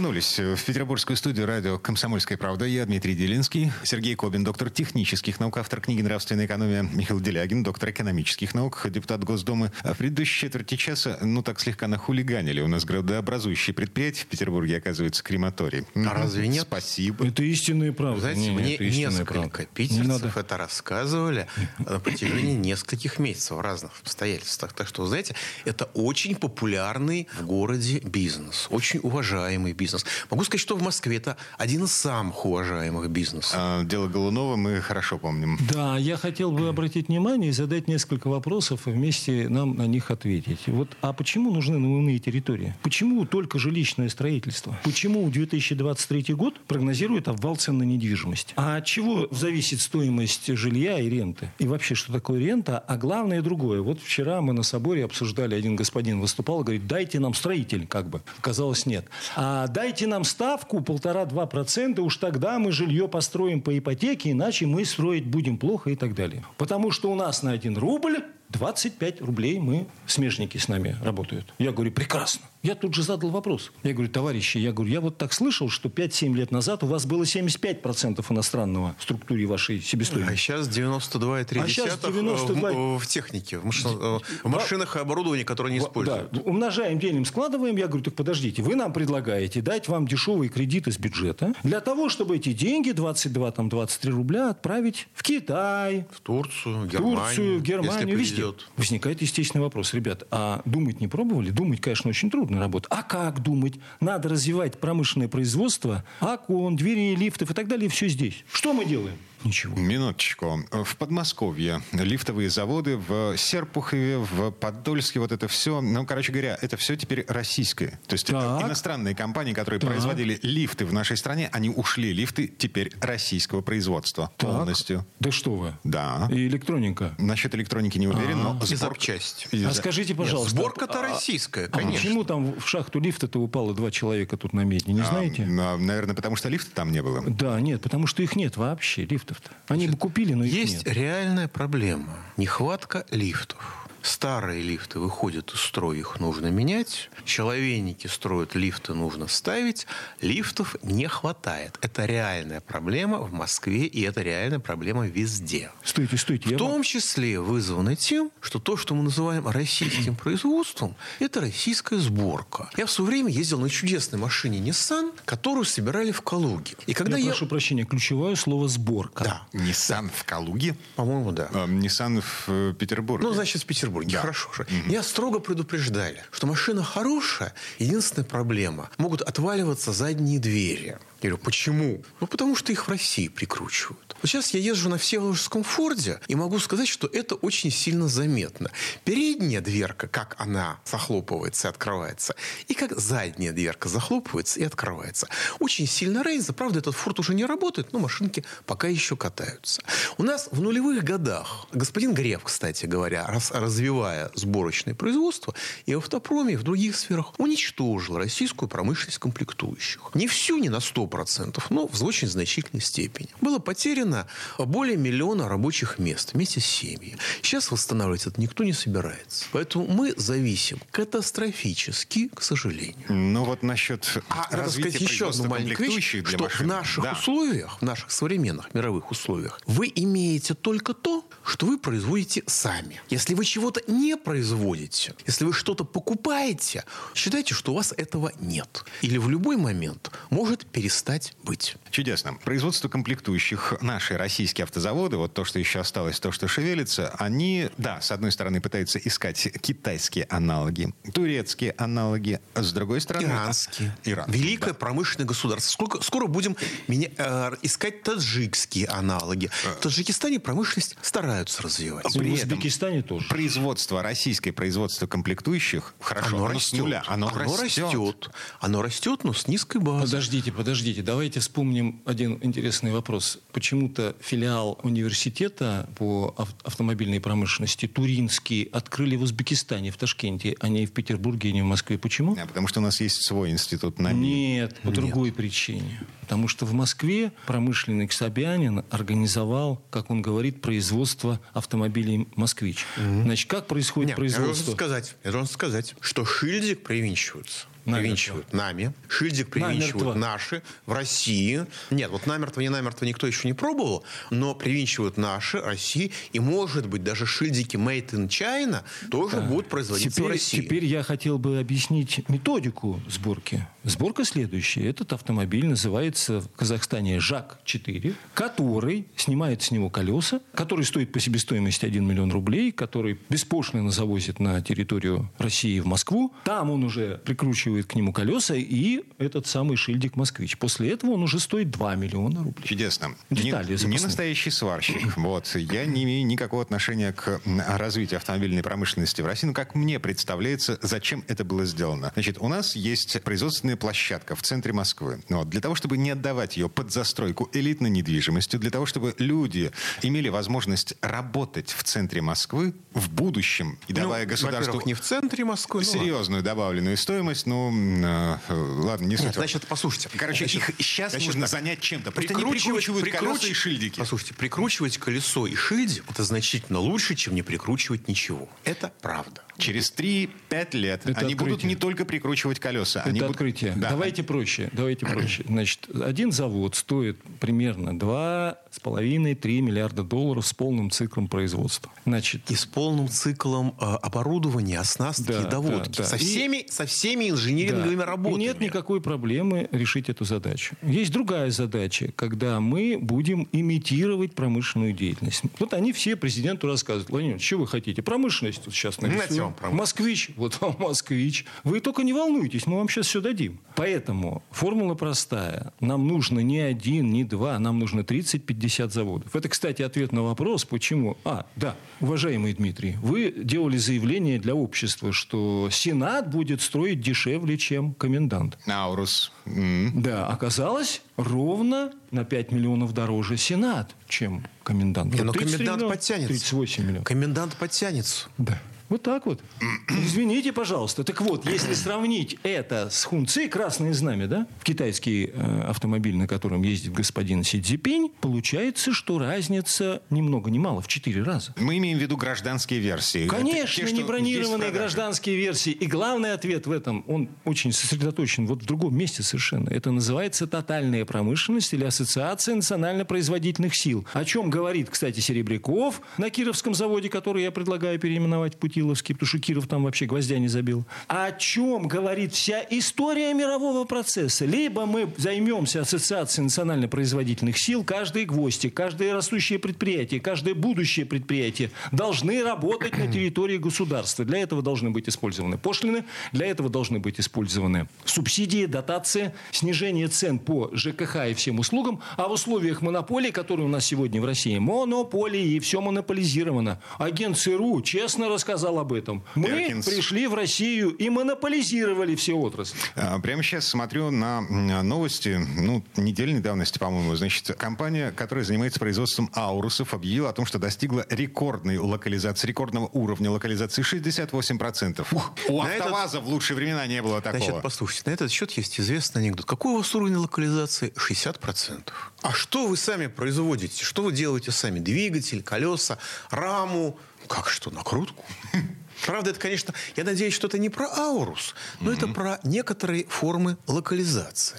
Вернулись 0.00 0.38
в 0.38 0.64
петербургскую 0.64 1.14
студию 1.14 1.46
радио 1.46 1.78
«Комсомольская 1.78 2.38
правда». 2.38 2.64
Я 2.64 2.86
Дмитрий 2.86 3.14
Делинский, 3.14 3.70
Сергей 3.84 4.14
Кобин, 4.14 4.44
доктор 4.44 4.70
технических 4.70 5.38
наук, 5.40 5.58
автор 5.58 5.82
книги 5.82 6.00
«Нравственная 6.00 6.46
экономия», 6.46 6.82
Михаил 6.82 7.20
Делягин, 7.20 7.62
доктор 7.62 7.90
экономических 7.90 8.54
наук, 8.54 8.86
депутат 8.88 9.22
Госдумы. 9.24 9.72
А 9.82 9.92
в 9.92 9.98
предыдущей 9.98 10.40
четверти 10.46 10.76
часа, 10.76 11.18
ну 11.20 11.42
так 11.42 11.60
слегка 11.60 11.86
нахулиганили. 11.86 12.62
У 12.62 12.66
нас 12.66 12.86
градообразующее 12.86 13.74
предприятие 13.74 14.24
в 14.24 14.28
Петербурге, 14.28 14.78
оказывается, 14.78 15.22
крематорий. 15.22 15.84
А 15.94 16.14
разве 16.14 16.48
нет? 16.48 16.62
Спасибо. 16.62 17.26
Это 17.26 17.42
истинная 17.42 17.92
правда. 17.92 18.20
Знаете, 18.22 18.40
Не, 18.40 18.50
мне 18.52 18.78
несколько 18.78 19.34
правда. 19.34 19.66
питерцев 19.74 20.02
Не 20.02 20.08
надо. 20.08 20.32
это 20.34 20.56
рассказывали 20.56 21.46
на 21.78 22.00
протяжении 22.00 22.54
нескольких 22.54 23.18
месяцев 23.18 23.58
в 23.58 23.60
разных 23.60 23.92
обстоятельствах. 24.00 24.72
Так 24.72 24.88
что, 24.88 25.04
знаете, 25.06 25.34
это 25.66 25.90
очень 25.92 26.36
популярный 26.36 27.28
в 27.38 27.44
городе 27.44 27.98
бизнес, 27.98 28.66
очень 28.70 29.00
уважаемый 29.02 29.74
бизнес. 29.74 29.89
Могу 30.30 30.44
сказать, 30.44 30.60
что 30.60 30.76
в 30.76 30.82
Москве 30.82 31.16
это 31.16 31.36
один 31.58 31.84
из 31.84 31.92
самых 31.92 32.44
уважаемых 32.44 33.10
бизнесов. 33.10 33.54
А, 33.56 33.84
Дело 33.84 34.08
Голунова 34.08 34.56
мы 34.56 34.80
хорошо 34.80 35.18
помним. 35.18 35.58
Да, 35.72 35.96
я 35.96 36.16
хотел 36.16 36.52
бы 36.52 36.68
обратить 36.68 37.08
внимание 37.08 37.50
и 37.50 37.52
задать 37.52 37.88
несколько 37.88 38.28
вопросов, 38.28 38.86
и 38.86 38.90
вместе 38.90 39.48
нам 39.48 39.76
на 39.76 39.86
них 39.86 40.10
ответить. 40.10 40.60
Вот, 40.66 40.88
а 41.00 41.12
почему 41.12 41.50
нужны 41.52 41.78
новые 41.78 42.18
территории? 42.18 42.74
Почему 42.82 43.24
только 43.24 43.58
жилищное 43.58 44.08
строительство? 44.08 44.78
Почему 44.84 45.28
2023 45.28 46.34
год 46.34 46.60
прогнозирует 46.66 47.28
обвал 47.28 47.56
цен 47.56 47.78
на 47.78 47.82
недвижимость? 47.82 48.52
А 48.56 48.76
от 48.76 48.84
чего 48.84 49.28
зависит 49.30 49.80
стоимость 49.80 50.46
жилья 50.56 50.98
и 50.98 51.08
ренты? 51.08 51.52
И 51.58 51.66
вообще, 51.66 51.94
что 51.94 52.12
такое 52.12 52.40
рента? 52.40 52.78
А 52.78 52.96
главное 52.96 53.42
другое. 53.42 53.80
Вот 53.80 54.00
вчера 54.00 54.40
мы 54.40 54.52
на 54.52 54.62
соборе 54.62 55.04
обсуждали, 55.04 55.54
один 55.54 55.76
господин 55.76 56.20
выступал 56.20 56.60
и 56.60 56.64
говорит, 56.64 56.86
дайте 56.86 57.18
нам 57.20 57.34
строитель, 57.34 57.86
как 57.86 58.08
бы. 58.08 58.22
Казалось, 58.40 58.86
нет. 58.86 59.06
А 59.36 59.66
дайте 59.72 60.06
нам 60.06 60.24
ставку 60.24 60.80
полтора-два 60.80 61.46
процента, 61.46 62.02
уж 62.02 62.16
тогда 62.16 62.58
мы 62.58 62.72
жилье 62.72 63.08
построим 63.08 63.60
по 63.60 63.76
ипотеке, 63.76 64.32
иначе 64.32 64.66
мы 64.66 64.84
строить 64.84 65.26
будем 65.26 65.58
плохо 65.58 65.90
и 65.90 65.96
так 65.96 66.14
далее. 66.14 66.44
Потому 66.56 66.90
что 66.90 67.10
у 67.10 67.14
нас 67.14 67.42
на 67.42 67.52
один 67.52 67.76
рубль 67.76 68.22
25 68.50 69.20
рублей 69.22 69.58
мы, 69.60 69.86
смежники 70.06 70.58
с 70.58 70.68
нами 70.68 70.96
работают. 71.02 71.54
Я 71.58 71.72
говорю, 71.72 71.92
прекрасно. 71.92 72.46
Я 72.62 72.74
тут 72.74 72.94
же 72.94 73.02
задал 73.02 73.30
вопрос. 73.30 73.72
Я 73.82 73.94
говорю, 73.94 74.10
товарищи, 74.10 74.58
я 74.58 74.72
говорю, 74.72 74.92
я 74.92 75.00
вот 75.00 75.16
так 75.16 75.32
слышал, 75.32 75.70
что 75.70 75.88
5-7 75.88 76.34
лет 76.34 76.50
назад 76.50 76.82
у 76.82 76.86
вас 76.86 77.06
было 77.06 77.22
75% 77.22 78.22
иностранного 78.30 78.94
в 78.98 79.02
структуре 79.02 79.46
вашей 79.46 79.78
А 79.78 79.82
себестоимости. 79.82 80.36
сейчас 80.36 80.68
92,3 80.68 81.58
А 81.62 81.66
сейчас 81.68 81.98
92. 81.98 82.72
в, 82.72 82.98
в 82.98 83.06
технике, 83.06 83.58
в, 83.58 83.64
машин- 83.64 84.20
в 84.44 84.48
машинах 84.48 84.96
и 84.96 84.98
оборудовании, 84.98 85.44
которое 85.44 85.72
не 85.72 85.78
Да, 85.78 85.84
используют. 85.86 86.38
умножаем, 86.44 86.98
делим, 86.98 87.24
складываем. 87.24 87.76
Я 87.76 87.86
говорю, 87.86 88.04
так 88.04 88.14
подождите, 88.14 88.60
вы 88.62 88.74
нам 88.76 88.92
предлагаете 88.92 89.62
дать 89.62 89.88
вам 89.88 90.06
дешевый 90.06 90.48
кредит 90.50 90.86
из 90.86 90.98
бюджета 90.98 91.54
для 91.62 91.80
того, 91.80 92.10
чтобы 92.10 92.36
эти 92.36 92.52
деньги, 92.52 92.90
22, 92.90 93.52
там, 93.52 93.70
23 93.70 94.12
рубля, 94.12 94.50
отправить 94.50 95.08
в 95.14 95.22
Китай, 95.22 96.04
В 96.12 96.20
Турцию, 96.20 96.80
в 96.80 96.88
Германию. 96.88 97.16
Турцию, 97.20 97.60
Германию, 97.60 98.18
если 98.18 98.42
везде. 98.42 98.54
Возникает 98.76 99.22
естественный 99.22 99.62
вопрос. 99.64 99.94
Ребят, 99.94 100.24
а 100.30 100.60
думать 100.66 101.00
не 101.00 101.08
пробовали? 101.08 101.48
Думать, 101.48 101.80
конечно, 101.80 102.10
очень 102.10 102.28
трудная 102.50 102.60
работа. 102.60 102.88
А 102.90 103.02
как 103.02 103.42
думать? 103.42 103.74
Надо 104.00 104.28
развивать 104.28 104.78
промышленное 104.78 105.28
производство, 105.28 106.04
окон, 106.20 106.76
дверей, 106.76 107.14
лифтов 107.14 107.50
и 107.50 107.54
так 107.54 107.68
далее. 107.68 107.88
Все 107.88 108.08
здесь. 108.08 108.44
Что 108.52 108.72
мы 108.72 108.84
делаем? 108.84 109.16
Ничего. 109.44 109.76
Минуточку. 109.78 110.60
В 110.70 110.96
Подмосковье 110.96 111.82
лифтовые 111.92 112.50
заводы, 112.50 112.96
в 112.96 113.36
Серпухове, 113.36 114.18
в 114.18 114.50
Подольске, 114.50 115.20
вот 115.20 115.32
это 115.32 115.48
все, 115.48 115.80
ну, 115.80 116.04
короче 116.04 116.32
говоря, 116.32 116.58
это 116.60 116.76
все 116.76 116.96
теперь 116.96 117.24
российское. 117.28 117.98
То 118.06 118.14
есть 118.14 118.28
это 118.28 118.40
Так. 118.40 118.66
иностранные 118.66 119.14
компании, 119.14 119.52
которые 119.52 119.80
Так. 119.80 119.90
производили 119.90 120.38
лифты 120.42 120.84
в 120.84 120.92
нашей 120.92 121.16
стране, 121.16 121.48
они 121.52 121.70
ушли, 121.70 122.12
лифты 122.12 122.46
теперь 122.48 122.92
российского 123.00 123.60
производства 123.62 124.30
Так. 124.36 124.50
полностью. 124.50 125.06
Да 125.20 125.30
что 125.32 125.54
вы? 125.54 125.74
Да. 125.84 126.28
И 126.30 126.46
электроника. 126.46 127.14
Насчет 127.18 127.54
электроники 127.54 127.98
не 127.98 128.08
уверен, 128.08 128.42
но 128.42 128.50
И 128.62 128.66
сборка- 128.66 128.76
запчасти. 128.76 129.48
и 129.52 129.64
А 129.64 129.72
скажите, 129.72 130.14
пожалуйста. 130.14 130.50
Сборка-то 130.50 131.00
а- 131.00 131.02
российская, 131.14 131.66
а 131.66 131.68
конечно. 131.68 131.96
почему 131.96 132.24
там 132.24 132.58
в 132.60 132.68
шахту 132.68 133.00
лифта-то 133.00 133.38
упало 133.40 133.74
два 133.74 133.90
человека 133.90 134.36
тут 134.36 134.52
на 134.52 134.60
медне? 134.64 134.94
Не 134.94 135.00
А, 135.00 135.04
знаете? 135.06 135.46
на- 135.46 135.76
наверное, 135.76 136.14
потому 136.14 136.36
что 136.36 136.48
лифта 136.48 136.70
там 136.74 136.92
не 136.92 137.02
было. 137.02 137.22
Да, 137.30 137.58
нет, 137.60 137.80
потому 137.82 138.06
что 138.06 138.22
их 138.22 138.36
нет 138.36 138.56
вообще, 138.56 139.04
лифтов-то. 139.30 139.50
Они 139.72 139.88
бы 139.88 139.96
купили, 139.96 140.34
но 140.34 140.44
их 140.44 140.52
Есть 140.52 140.84
нет. 140.86 140.94
реальная 140.96 141.48
проблема. 141.48 142.16
Нехватка 142.36 143.06
лифтов. 143.10 143.88
Старые 144.02 144.62
лифты 144.62 144.98
выходят 144.98 145.52
из 145.52 145.60
строя, 145.60 145.98
их 145.98 146.20
нужно 146.20 146.46
менять. 146.46 147.10
Человейники 147.24 148.06
строят 148.06 148.54
лифты, 148.54 148.94
нужно 148.94 149.28
ставить. 149.28 149.86
Лифтов 150.20 150.76
не 150.82 151.06
хватает. 151.06 151.78
Это 151.82 152.06
реальная 152.06 152.60
проблема 152.60 153.18
в 153.18 153.32
Москве, 153.32 153.84
и 153.86 154.00
это 154.02 154.22
реальная 154.22 154.58
проблема 154.58 155.06
везде. 155.06 155.70
Стойте, 155.84 156.16
стойте. 156.16 156.54
В 156.54 156.58
том 156.58 156.82
числе 156.82 157.40
вызвано 157.40 157.94
тем, 157.94 158.30
что 158.40 158.58
то, 158.58 158.76
что 158.76 158.94
мы 158.94 159.02
называем 159.02 159.46
российским 159.46 160.16
производством, 160.16 160.96
это 161.18 161.40
российская 161.40 161.98
сборка. 161.98 162.70
Я 162.76 162.86
в 162.86 162.90
свое 162.90 163.10
время 163.10 163.30
ездил 163.30 163.60
на 163.60 163.68
чудесной 163.68 164.18
машине 164.18 164.58
Nissan, 164.58 165.12
которую 165.24 165.64
собирали 165.64 166.10
в 166.10 166.22
Калуге. 166.22 166.74
И 166.86 166.94
когда 166.94 167.16
я 167.16 167.24
я... 167.24 167.30
прошу 167.30 167.46
прощения, 167.46 167.84
ключевое 167.84 168.34
слово 168.36 168.68
«сборка». 168.68 169.24
Да, 169.24 169.42
Nissan 169.52 170.10
в 170.14 170.24
Калуге, 170.24 170.76
по-моему, 170.96 171.32
да. 171.32 171.50
а, 171.52 171.66
Nissan 171.66 172.22
в 172.22 172.44
э, 172.48 172.74
Петербурге. 172.78 173.26
Ну, 173.26 173.34
значит, 173.34 173.62
в 173.62 173.66
Петербурге. 173.66 173.89
Петербурге. 173.90 174.18
Хорошо 174.18 174.52
же. 174.52 174.66
Меня 174.86 175.02
строго 175.02 175.40
предупреждали, 175.40 176.22
что 176.30 176.46
машина 176.46 176.82
хорошая, 176.82 177.52
единственная 177.78 178.24
проблема. 178.24 178.90
Могут 178.98 179.22
отваливаться 179.22 179.92
задние 179.92 180.38
двери. 180.38 180.98
Я 181.22 181.28
говорю, 181.28 181.44
почему? 181.44 182.02
Ну, 182.20 182.26
потому 182.26 182.56
что 182.56 182.72
их 182.72 182.86
в 182.86 182.90
России 182.90 183.28
прикручивают. 183.28 184.16
Вот 184.22 184.28
сейчас 184.28 184.54
я 184.54 184.60
езжу 184.60 184.88
на 184.88 184.96
Всеволожском 184.96 185.62
Форде 185.62 186.18
и 186.28 186.34
могу 186.34 186.58
сказать, 186.58 186.88
что 186.88 187.06
это 187.06 187.34
очень 187.34 187.70
сильно 187.70 188.08
заметно. 188.08 188.70
Передняя 189.04 189.60
дверка, 189.60 190.08
как 190.08 190.34
она 190.38 190.80
захлопывается 190.84 191.68
и 191.68 191.70
открывается, 191.70 192.34
и 192.68 192.74
как 192.74 192.98
задняя 192.98 193.52
дверка 193.52 193.88
захлопывается 193.88 194.60
и 194.60 194.64
открывается. 194.64 195.28
Очень 195.58 195.86
сильно 195.86 196.22
разница. 196.22 196.54
Правда, 196.54 196.78
этот 196.78 196.94
Форд 196.94 197.18
уже 197.18 197.34
не 197.34 197.44
работает, 197.44 197.92
но 197.92 197.98
машинки 197.98 198.44
пока 198.64 198.88
еще 198.88 199.14
катаются. 199.16 199.82
У 200.16 200.22
нас 200.22 200.48
в 200.50 200.60
нулевых 200.60 201.04
годах 201.04 201.66
господин 201.72 202.14
Греф, 202.14 202.44
кстати 202.44 202.86
говоря, 202.86 203.26
раз, 203.26 203.50
развивая 203.50 204.30
сборочное 204.34 204.94
производство 204.94 205.54
и 205.84 205.94
в 205.94 205.98
автопроме, 205.98 206.54
и 206.54 206.56
в 206.56 206.62
других 206.62 206.96
сферах, 206.96 207.38
уничтожил 207.38 208.16
российскую 208.16 208.68
промышленность 208.70 209.18
комплектующих. 209.18 210.10
Не 210.14 210.26
всю, 210.26 210.56
не 210.58 210.70
на 210.70 210.80
100 210.80 211.09
100%, 211.10 211.62
но 211.70 211.86
в 211.86 212.04
очень 212.04 212.28
значительной 212.28 212.82
степени. 212.82 213.28
Было 213.40 213.58
потеряно 213.58 214.26
более 214.58 214.96
миллиона 214.96 215.48
рабочих 215.48 215.98
мест 215.98 216.32
вместе 216.34 216.60
с 216.60 216.66
семьей. 216.66 217.16
Сейчас 217.42 217.70
восстанавливать 217.70 218.26
это 218.26 218.40
никто 218.40 218.64
не 218.64 218.72
собирается. 218.72 219.46
Поэтому 219.52 219.86
мы 219.86 220.14
зависим 220.16 220.80
катастрофически, 220.90 222.28
к 222.28 222.42
сожалению. 222.42 223.06
Ну 223.08 223.44
вот 223.44 223.62
насчет 223.62 224.22
а, 224.28 224.46
развития 224.50 224.90
сказать, 224.90 225.10
еще 225.10 225.28
одну 225.28 225.44
маленькую 225.46 225.90
вещь, 225.90 226.16
что 226.24 226.38
машин. 226.38 226.66
в 226.66 226.68
наших 226.68 227.04
да. 227.04 227.12
условиях, 227.12 227.78
в 227.80 227.82
наших 227.82 228.10
современных 228.10 228.72
мировых 228.74 229.10
условиях, 229.10 229.60
вы 229.66 229.90
имеете 229.94 230.54
только 230.54 230.94
то, 230.94 231.24
что 231.44 231.66
вы 231.66 231.78
производите 231.78 232.42
сами. 232.46 233.00
Если 233.08 233.34
вы 233.34 233.44
чего-то 233.44 233.80
не 233.86 234.16
производите, 234.16 235.14
если 235.26 235.44
вы 235.44 235.52
что-то 235.52 235.84
покупаете, 235.84 236.84
считайте, 237.14 237.54
что 237.54 237.72
у 237.72 237.76
вас 237.76 237.92
этого 237.96 238.32
нет. 238.40 238.84
Или 239.02 239.18
в 239.18 239.28
любой 239.28 239.56
момент 239.56 240.10
может 240.30 240.66
перестать 240.66 241.34
быть. 241.42 241.76
Чудесно. 241.90 242.34
Производство 242.34 242.88
комплектующих, 242.88 243.74
наши 243.80 244.16
российские 244.16 244.64
автозаводы, 244.64 245.16
вот 245.16 245.34
то, 245.34 245.44
что 245.44 245.58
еще 245.58 245.80
осталось, 245.80 246.20
то, 246.20 246.32
что 246.32 246.48
шевелится, 246.48 247.14
они, 247.18 247.68
да, 247.78 248.00
с 248.00 248.10
одной 248.10 248.32
стороны 248.32 248.60
пытаются 248.60 248.98
искать 248.98 249.40
китайские 249.60 250.26
аналоги, 250.28 250.94
турецкие 251.12 251.74
аналоги, 251.78 252.40
а 252.54 252.62
с 252.62 252.72
другой 252.72 253.00
стороны... 253.00 253.26
Иранские. 253.26 253.96
Иранские 254.04 254.42
Великое 254.42 254.72
да. 254.72 254.74
промышленное 254.74 255.26
государство. 255.26 255.72
Сколько, 255.72 256.02
скоро 256.02 256.26
будем 256.26 256.56
меня, 256.88 257.08
э, 257.16 257.50
искать 257.62 258.02
таджикские 258.02 258.86
аналоги. 258.86 259.50
Э. 259.64 259.74
В 259.74 259.80
Таджикистане 259.80 260.40
промышленность 260.40 260.96
стараются 261.30 261.62
развивать. 261.62 262.12
При 262.14 262.30
в 262.30 262.34
Узбекистане 262.34 263.02
тоже. 263.02 263.28
Производство, 263.28 264.02
российское 264.02 264.52
производство 264.52 265.06
комплектующих, 265.06 265.94
хорошо, 266.00 266.36
оно 266.36 266.48
растет. 266.48 266.80
Нуля, 266.80 267.02
оно, 267.06 267.28
оно 267.28 267.38
растет. 267.38 267.84
растет. 267.84 268.30
Оно 268.60 268.82
растет, 268.82 269.24
но 269.24 269.32
с 269.32 269.46
низкой 269.46 269.80
базой. 269.80 270.06
Подождите, 270.06 270.52
подождите 270.52 271.02
давайте 271.02 271.40
вспомним 271.40 272.02
один 272.04 272.38
интересный 272.42 272.92
вопрос. 272.92 273.38
Почему-то 273.52 274.16
филиал 274.20 274.78
университета 274.82 275.88
по 275.96 276.34
автомобильной 276.64 277.20
промышленности 277.20 277.86
Туринский 277.86 278.64
открыли 278.64 279.16
в 279.16 279.22
Узбекистане, 279.22 279.90
в 279.90 279.96
Ташкенте, 279.96 280.56
а 280.60 280.68
не 280.68 280.86
в 280.86 280.92
Петербурге, 280.92 281.50
а 281.50 281.52
не 281.52 281.62
в 281.62 281.66
Москве. 281.66 281.98
Почему? 281.98 282.36
А, 282.40 282.46
потому 282.46 282.66
что 282.66 282.80
у 282.80 282.82
нас 282.82 283.00
есть 283.00 283.24
свой 283.24 283.50
институт 283.50 283.98
НАМИ. 283.98 284.54
Нет, 284.54 284.80
по 284.80 284.88
Нет. 284.88 284.96
другой 284.96 285.32
причине. 285.32 286.00
Потому 286.22 286.46
что 286.46 286.64
в 286.64 286.72
Москве 286.72 287.32
промышленник 287.46 288.12
Собянин 288.12 288.84
организовал, 288.90 289.82
как 289.90 290.10
он 290.10 290.22
говорит, 290.22 290.60
производство 290.60 291.19
автомобилей 291.52 292.28
«Москвич». 292.36 292.86
Угу. 292.96 293.22
Значит, 293.22 293.50
как 293.50 293.66
происходит 293.66 294.08
Нет, 294.08 294.16
производство? 294.16 294.46
Я 294.46 294.54
должен 294.54 294.74
сказать, 294.74 295.16
я 295.24 295.30
должен 295.32 295.52
сказать, 295.52 295.94
что 296.00 296.24
шильдик 296.24 296.82
привинчивается 296.82 297.66
привинчивают 297.84 298.52
нами. 298.52 298.92
Шильдик 299.08 299.50
привинчивают 299.50 300.16
намертво. 300.16 300.18
наши 300.18 300.62
в 300.86 300.92
России. 300.92 301.66
Нет, 301.90 302.10
вот 302.10 302.26
намертво, 302.26 302.60
не 302.60 302.68
намертво 302.68 303.04
никто 303.04 303.26
еще 303.26 303.48
не 303.48 303.54
пробовал, 303.54 304.04
но 304.30 304.54
привинчивают 304.54 305.16
наши, 305.16 305.60
России. 305.60 306.12
И, 306.32 306.40
может 306.40 306.86
быть, 306.86 307.02
даже 307.02 307.26
шильдики 307.26 307.76
Made 307.76 308.10
in 308.10 308.28
China 308.28 308.82
тоже 309.10 309.36
да. 309.36 309.42
будут 309.42 309.68
производиться 309.68 310.16
теперь, 310.16 310.26
в 310.26 310.28
России. 310.30 310.60
Теперь 310.60 310.84
я 310.84 311.02
хотел 311.02 311.38
бы 311.38 311.58
объяснить 311.58 312.28
методику 312.28 313.00
сборки. 313.08 313.66
Сборка 313.82 314.24
следующая. 314.24 314.88
Этот 314.88 315.12
автомобиль 315.12 315.66
называется 315.66 316.40
в 316.40 316.50
Казахстане 316.50 317.18
ЖАК-4, 317.18 318.14
который 318.34 319.06
снимает 319.16 319.62
с 319.62 319.70
него 319.70 319.88
колеса, 319.88 320.40
который 320.54 320.84
стоит 320.84 321.12
по 321.12 321.20
себестоимости 321.20 321.86
1 321.86 322.06
миллион 322.06 322.30
рублей, 322.30 322.72
который 322.72 323.18
беспошлино 323.30 323.90
завозит 323.90 324.38
на 324.38 324.60
территорию 324.60 325.30
России 325.38 325.80
в 325.80 325.86
Москву. 325.86 326.32
Там 326.44 326.70
он 326.70 326.84
уже 326.84 327.20
прикручивает 327.24 327.69
прикручивает 327.70 327.86
к 327.86 327.94
нему 327.94 328.12
колеса 328.12 328.54
и 328.54 329.02
этот 329.18 329.46
самый 329.46 329.76
шильдик 329.76 330.16
«Москвич». 330.16 330.58
После 330.58 330.92
этого 330.92 331.12
он 331.12 331.22
уже 331.22 331.38
стоит 331.38 331.70
2 331.70 331.94
миллиона 331.96 332.42
рублей. 332.42 332.66
Чудесно. 332.66 333.16
Детали 333.30 333.76
не, 333.76 333.96
не 333.96 333.98
настоящий 333.98 334.50
сварщик. 334.50 335.16
Вот. 335.30 335.54
Я 335.54 335.84
не 335.84 336.04
имею 336.04 336.26
никакого 336.26 336.62
отношения 336.62 337.12
к 337.12 337.40
развитию 337.44 338.18
автомобильной 338.18 338.62
промышленности 338.62 339.22
в 339.22 339.26
России. 339.26 339.46
Но 339.46 339.52
как 339.52 339.74
мне 339.74 340.00
представляется, 340.00 340.78
зачем 340.82 341.24
это 341.28 341.44
было 341.44 341.64
сделано? 341.64 342.10
Значит, 342.14 342.38
у 342.40 342.48
нас 342.48 342.74
есть 342.74 343.20
производственная 343.22 343.76
площадка 343.76 344.34
в 344.34 344.42
центре 344.42 344.72
Москвы. 344.72 345.22
Вот. 345.28 345.48
Для 345.50 345.60
того, 345.60 345.74
чтобы 345.74 345.98
не 345.98 346.10
отдавать 346.10 346.56
ее 346.56 346.68
под 346.68 346.90
застройку 346.90 347.48
элитной 347.52 347.90
недвижимостью, 347.90 348.58
для 348.58 348.70
того, 348.70 348.86
чтобы 348.86 349.14
люди 349.18 349.70
имели 350.02 350.28
возможность 350.28 350.94
работать 351.02 351.70
в 351.70 351.82
центре 351.84 352.22
Москвы 352.22 352.74
в 352.92 353.10
будущем 353.10 353.78
и 353.88 353.92
ну, 353.92 354.00
давая 354.00 354.26
государству... 354.26 354.82
не 354.86 354.94
в 354.94 355.00
центре 355.00 355.44
Москвы. 355.44 355.84
Серьезную 355.84 356.42
добавленную 356.42 356.96
стоимость, 356.96 357.46
ну, 357.46 357.59
ну, 357.70 358.38
ладно, 358.48 359.06
не 359.06 359.16
суть. 359.16 359.34
Значит, 359.34 359.66
послушайте. 359.66 360.08
Короче, 360.16 360.46
значит, 360.46 360.68
их 360.68 360.86
сейчас 360.86 361.12
значит, 361.12 361.26
нужно 361.28 361.46
занять 361.46 361.80
чем-то. 361.80 362.12
Прикручивать, 362.12 362.88
не 362.88 363.00
прикручивают 363.00 363.10
колеса 363.10 363.46
и 363.46 363.52
шильдики. 363.52 363.98
Послушайте, 363.98 364.34
прикручивать 364.34 364.98
колесо 364.98 365.46
и 365.46 365.54
шильдик 365.54 366.04
это 366.08 366.24
значительно 366.24 366.78
лучше, 366.78 367.14
чем 367.14 367.34
не 367.34 367.42
прикручивать 367.42 368.08
ничего. 368.08 368.48
Это 368.64 368.92
правда. 369.00 369.42
Через 369.60 369.92
3-5 369.92 370.76
лет 370.76 371.00
это 371.04 371.20
они 371.20 371.34
открытие. 371.34 371.36
будут 371.36 371.64
не 371.64 371.76
только 371.76 372.04
прикручивать 372.04 372.58
колеса. 372.58 373.00
Это 373.00 373.10
они 373.10 373.20
открытие. 373.20 373.72
Будут... 373.72 373.82
Да. 373.82 373.90
Давайте 373.90 374.22
проще. 374.22 374.70
Давайте 374.72 375.06
проще. 375.06 375.44
Значит, 375.46 375.88
один 375.94 376.32
завод 376.32 376.74
стоит 376.74 377.18
примерно 377.38 377.90
2,5-3 377.90 379.60
миллиарда 379.60 380.02
долларов 380.02 380.46
с 380.46 380.54
полным 380.54 380.90
циклом 380.90 381.28
производства. 381.28 381.92
Значит, 382.06 382.50
и 382.50 382.54
с 382.54 382.66
полным 382.66 383.08
циклом 383.08 383.74
э, 383.80 383.84
оборудования, 383.84 384.78
оснастки 384.78 385.28
да, 385.28 385.42
и 385.42 385.50
доводки. 385.50 385.98
Да, 385.98 386.02
да. 386.02 386.04
Со, 386.04 386.16
всеми, 386.16 386.58
и... 386.58 386.70
со 386.70 386.86
всеми 386.86 387.30
инжиниринговыми 387.30 387.96
да. 387.96 388.06
работами. 388.06 388.40
Нет 388.40 388.60
никакой 388.60 389.00
проблемы 389.00 389.68
решить 389.72 390.08
эту 390.08 390.24
задачу. 390.24 390.76
Есть 390.82 391.12
другая 391.12 391.50
задача, 391.50 392.12
когда 392.16 392.60
мы 392.60 392.98
будем 393.00 393.48
имитировать 393.52 394.34
промышленную 394.34 394.92
деятельность. 394.92 395.42
Вот 395.58 395.74
они 395.74 395.92
все 395.92 396.16
президенту 396.16 396.66
рассказывают. 396.66 397.10
Владимир, 397.10 397.40
что 397.40 397.58
вы 397.58 397.66
хотите? 397.66 398.02
Промышленность 398.02 398.64
тут 398.64 398.74
сейчас 398.74 399.00
нарисуем 399.00 399.49
вам 399.60 399.76
Москвич, 399.76 400.30
вот 400.36 400.60
вам 400.60 400.76
москвич. 400.78 401.44
Вы 401.64 401.80
только 401.80 402.02
не 402.02 402.12
волнуйтесь, 402.12 402.66
мы 402.66 402.76
вам 402.76 402.88
сейчас 402.88 403.06
все 403.06 403.20
дадим. 403.20 403.60
Поэтому 403.76 404.42
формула 404.50 404.94
простая. 404.94 405.72
Нам 405.80 406.06
нужно 406.06 406.40
не 406.40 406.60
один, 406.60 407.10
не 407.10 407.24
два, 407.24 407.58
нам 407.58 407.78
нужно 407.78 408.00
30-50 408.00 408.90
заводов. 408.90 409.34
Это, 409.34 409.48
кстати, 409.48 409.82
ответ 409.82 410.12
на 410.12 410.22
вопрос, 410.22 410.64
почему. 410.64 411.16
А, 411.24 411.46
да, 411.56 411.76
уважаемый 412.00 412.52
Дмитрий, 412.52 412.96
вы 413.02 413.32
делали 413.36 413.76
заявление 413.76 414.38
для 414.38 414.54
общества, 414.54 415.12
что 415.12 415.68
Сенат 415.70 416.30
будет 416.30 416.62
строить 416.62 417.00
дешевле, 417.00 417.56
чем 417.58 417.94
комендант. 417.94 418.58
Наурус. 418.66 419.32
Mm. 419.46 419.90
Да, 419.94 420.28
оказалось 420.28 421.02
ровно 421.16 421.92
на 422.10 422.24
5 422.24 422.52
миллионов 422.52 422.92
дороже 422.92 423.36
Сенат, 423.36 423.94
чем 424.08 424.44
комендант. 424.62 425.14
Не, 425.14 425.22
но 425.22 425.32
комендант 425.32 425.60
миллионов, 425.60 425.88
подтянется. 425.90 426.28
38 426.28 426.84
миллионов. 426.84 427.04
Комендант 427.04 427.56
подтянется. 427.56 428.28
Да. 428.38 428.60
Вот 428.90 429.02
так 429.02 429.24
вот. 429.24 429.40
Извините, 429.88 430.52
пожалуйста. 430.52 431.04
Так 431.04 431.20
вот, 431.20 431.48
если 431.48 431.74
сравнить 431.74 432.36
это 432.42 432.90
с 432.90 433.04
Хунци, 433.04 433.48
красное 433.48 433.94
знамя, 433.94 434.26
да, 434.26 434.46
китайский 434.64 435.30
э, 435.32 435.62
автомобиль, 435.68 436.16
на 436.16 436.26
котором 436.26 436.62
ездит 436.62 436.92
господин 436.92 437.44
Си 437.44 437.62
Цзипинь, 437.62 438.10
получается, 438.20 438.92
что 438.92 439.20
разница 439.20 440.02
ни 440.10 440.20
много 440.20 440.50
ни 440.50 440.58
мало, 440.58 440.82
в 440.82 440.88
четыре 440.88 441.22
раза. 441.22 441.54
Мы 441.56 441.78
имеем 441.78 441.98
в 441.98 442.02
виду 442.02 442.16
гражданские 442.16 442.80
версии. 442.80 443.28
Конечно, 443.28 443.86
те, 443.86 443.92
не 443.92 444.02
бронированные 444.02 444.72
гражданские 444.72 445.36
версии. 445.36 445.70
И 445.70 445.86
главный 445.86 446.32
ответ 446.32 446.66
в 446.66 446.72
этом, 446.72 447.04
он 447.06 447.28
очень 447.44 447.72
сосредоточен 447.72 448.46
вот 448.46 448.64
в 448.64 448.66
другом 448.66 448.96
месте 448.96 449.22
совершенно. 449.22 449.70
Это 449.70 449.92
называется 449.92 450.48
тотальная 450.48 451.04
промышленность 451.04 451.72
или 451.74 451.84
ассоциация 451.84 452.56
национально-производительных 452.56 453.76
сил. 453.76 454.04
О 454.12 454.24
чем 454.24 454.50
говорит, 454.50 454.90
кстати, 454.90 455.20
Серебряков 455.20 456.00
на 456.18 456.28
Кировском 456.30 456.74
заводе, 456.74 457.08
который 457.08 457.44
я 457.44 457.52
предлагаю 457.52 458.00
переименовать 458.00 458.56
в 458.56 458.58
пути 458.58 458.79
Кирилловский, 458.80 459.14
потому 459.14 459.28
что 459.28 459.38
Киров 459.38 459.66
там 459.66 459.84
вообще 459.84 460.06
гвоздя 460.06 460.38
не 460.38 460.48
забил. 460.48 460.84
О 461.06 461.30
чем 461.32 461.86
говорит 461.86 462.32
вся 462.32 462.64
история 462.70 463.34
мирового 463.34 463.84
процесса? 463.84 464.46
Либо 464.46 464.86
мы 464.86 465.12
займемся 465.18 465.82
ассоциацией 465.82 466.44
национально-производительных 466.44 467.58
сил, 467.58 467.84
каждый 467.84 468.24
гвоздик, 468.24 468.74
каждое 468.74 469.12
растущее 469.12 469.58
предприятие, 469.58 470.20
каждое 470.20 470.54
будущее 470.54 471.04
предприятие 471.04 471.70
должны 471.92 472.42
работать 472.42 472.96
на 472.96 473.06
территории 473.06 473.58
государства. 473.58 474.24
Для 474.24 474.38
этого 474.38 474.62
должны 474.62 474.90
быть 474.90 475.08
использованы 475.08 475.58
пошлины, 475.58 476.04
для 476.32 476.46
этого 476.46 476.70
должны 476.70 476.98
быть 476.98 477.20
использованы 477.20 477.86
субсидии, 478.04 478.64
дотации, 478.64 479.34
снижение 479.50 480.08
цен 480.08 480.38
по 480.38 480.70
ЖКХ 480.72 481.28
и 481.30 481.34
всем 481.34 481.58
услугам, 481.58 482.00
а 482.16 482.28
в 482.28 482.32
условиях 482.32 482.80
монополии, 482.80 483.30
которые 483.30 483.66
у 483.66 483.70
нас 483.70 483.84
сегодня 483.84 484.20
в 484.20 484.24
России, 484.24 484.58
монополии, 484.58 485.54
и 485.54 485.60
все 485.60 485.80
монополизировано. 485.80 486.80
Агент 486.98 487.36
ЦРУ 487.36 487.82
честно 487.82 488.28
рассказал 488.28 488.69
об 488.78 488.92
этом. 488.92 489.24
Мы 489.34 489.46
Перкинс. 489.48 489.86
пришли 489.86 490.26
в 490.26 490.34
Россию 490.34 490.90
и 490.90 491.08
монополизировали 491.10 492.14
все 492.14 492.34
отрасли. 492.34 492.78
А, 492.96 493.18
Прямо 493.20 493.42
сейчас 493.42 493.66
смотрю 493.66 494.10
на 494.10 494.40
новости, 494.82 495.40
ну, 495.56 495.84
недельной 495.96 496.40
давности, 496.40 496.78
по-моему. 496.78 497.14
Значит, 497.16 497.54
компания, 497.58 498.12
которая 498.12 498.44
занимается 498.44 498.78
производством 498.78 499.30
аурусов, 499.34 499.94
объявила 499.94 500.30
о 500.30 500.32
том, 500.32 500.46
что 500.46 500.58
достигла 500.58 501.06
рекордной 501.08 501.78
локализации, 501.78 502.46
рекордного 502.46 502.86
уровня 502.92 503.30
локализации 503.30 503.82
68%. 503.82 505.06
У 505.48 505.62
на 505.62 505.68
этот- 505.68 505.86
АвтоВАЗа 505.86 506.20
в 506.20 506.28
лучшие 506.28 506.56
времена 506.56 506.86
не 506.86 507.02
было 507.02 507.20
такого. 507.20 507.42
Значит, 507.44 507.62
послушайте, 507.62 508.02
на 508.06 508.14
этот 508.14 508.30
счет 508.30 508.50
есть 508.52 508.78
известный 508.80 509.22
анекдот. 509.22 509.46
Какой 509.46 509.72
у 509.74 509.76
вас 509.78 509.94
уровень 509.94 510.16
локализации? 510.16 510.92
60%. 510.96 511.92
А 512.22 512.32
что 512.32 512.66
вы 512.66 512.76
сами 512.76 513.06
производите? 513.06 513.84
Что 513.84 514.02
вы 514.02 514.12
делаете 514.12 514.50
сами? 514.52 514.78
Двигатель, 514.78 515.42
колеса, 515.42 515.98
раму? 516.30 516.98
Как 517.28 517.48
что, 517.48 517.70
накрутку? 517.70 518.24
Правда, 519.06 519.30
это, 519.30 519.40
конечно, 519.40 519.74
я 519.96 520.04
надеюсь, 520.04 520.34
что 520.34 520.46
это 520.46 520.58
не 520.58 520.68
про 520.68 520.86
аурус, 520.86 521.54
но 521.80 521.92
это 521.92 522.06
про 522.06 522.38
некоторые 522.42 523.06
формы 523.06 523.56
локализации. 523.66 524.58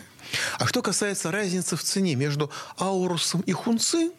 А 0.58 0.66
что 0.66 0.82
касается 0.82 1.32
разницы 1.32 1.76
в 1.76 1.84
цене 1.84 2.16
между 2.16 2.50
аурусом 2.80 3.42
и 3.42 3.52
хунци, 3.52 4.08
э, 4.08 4.12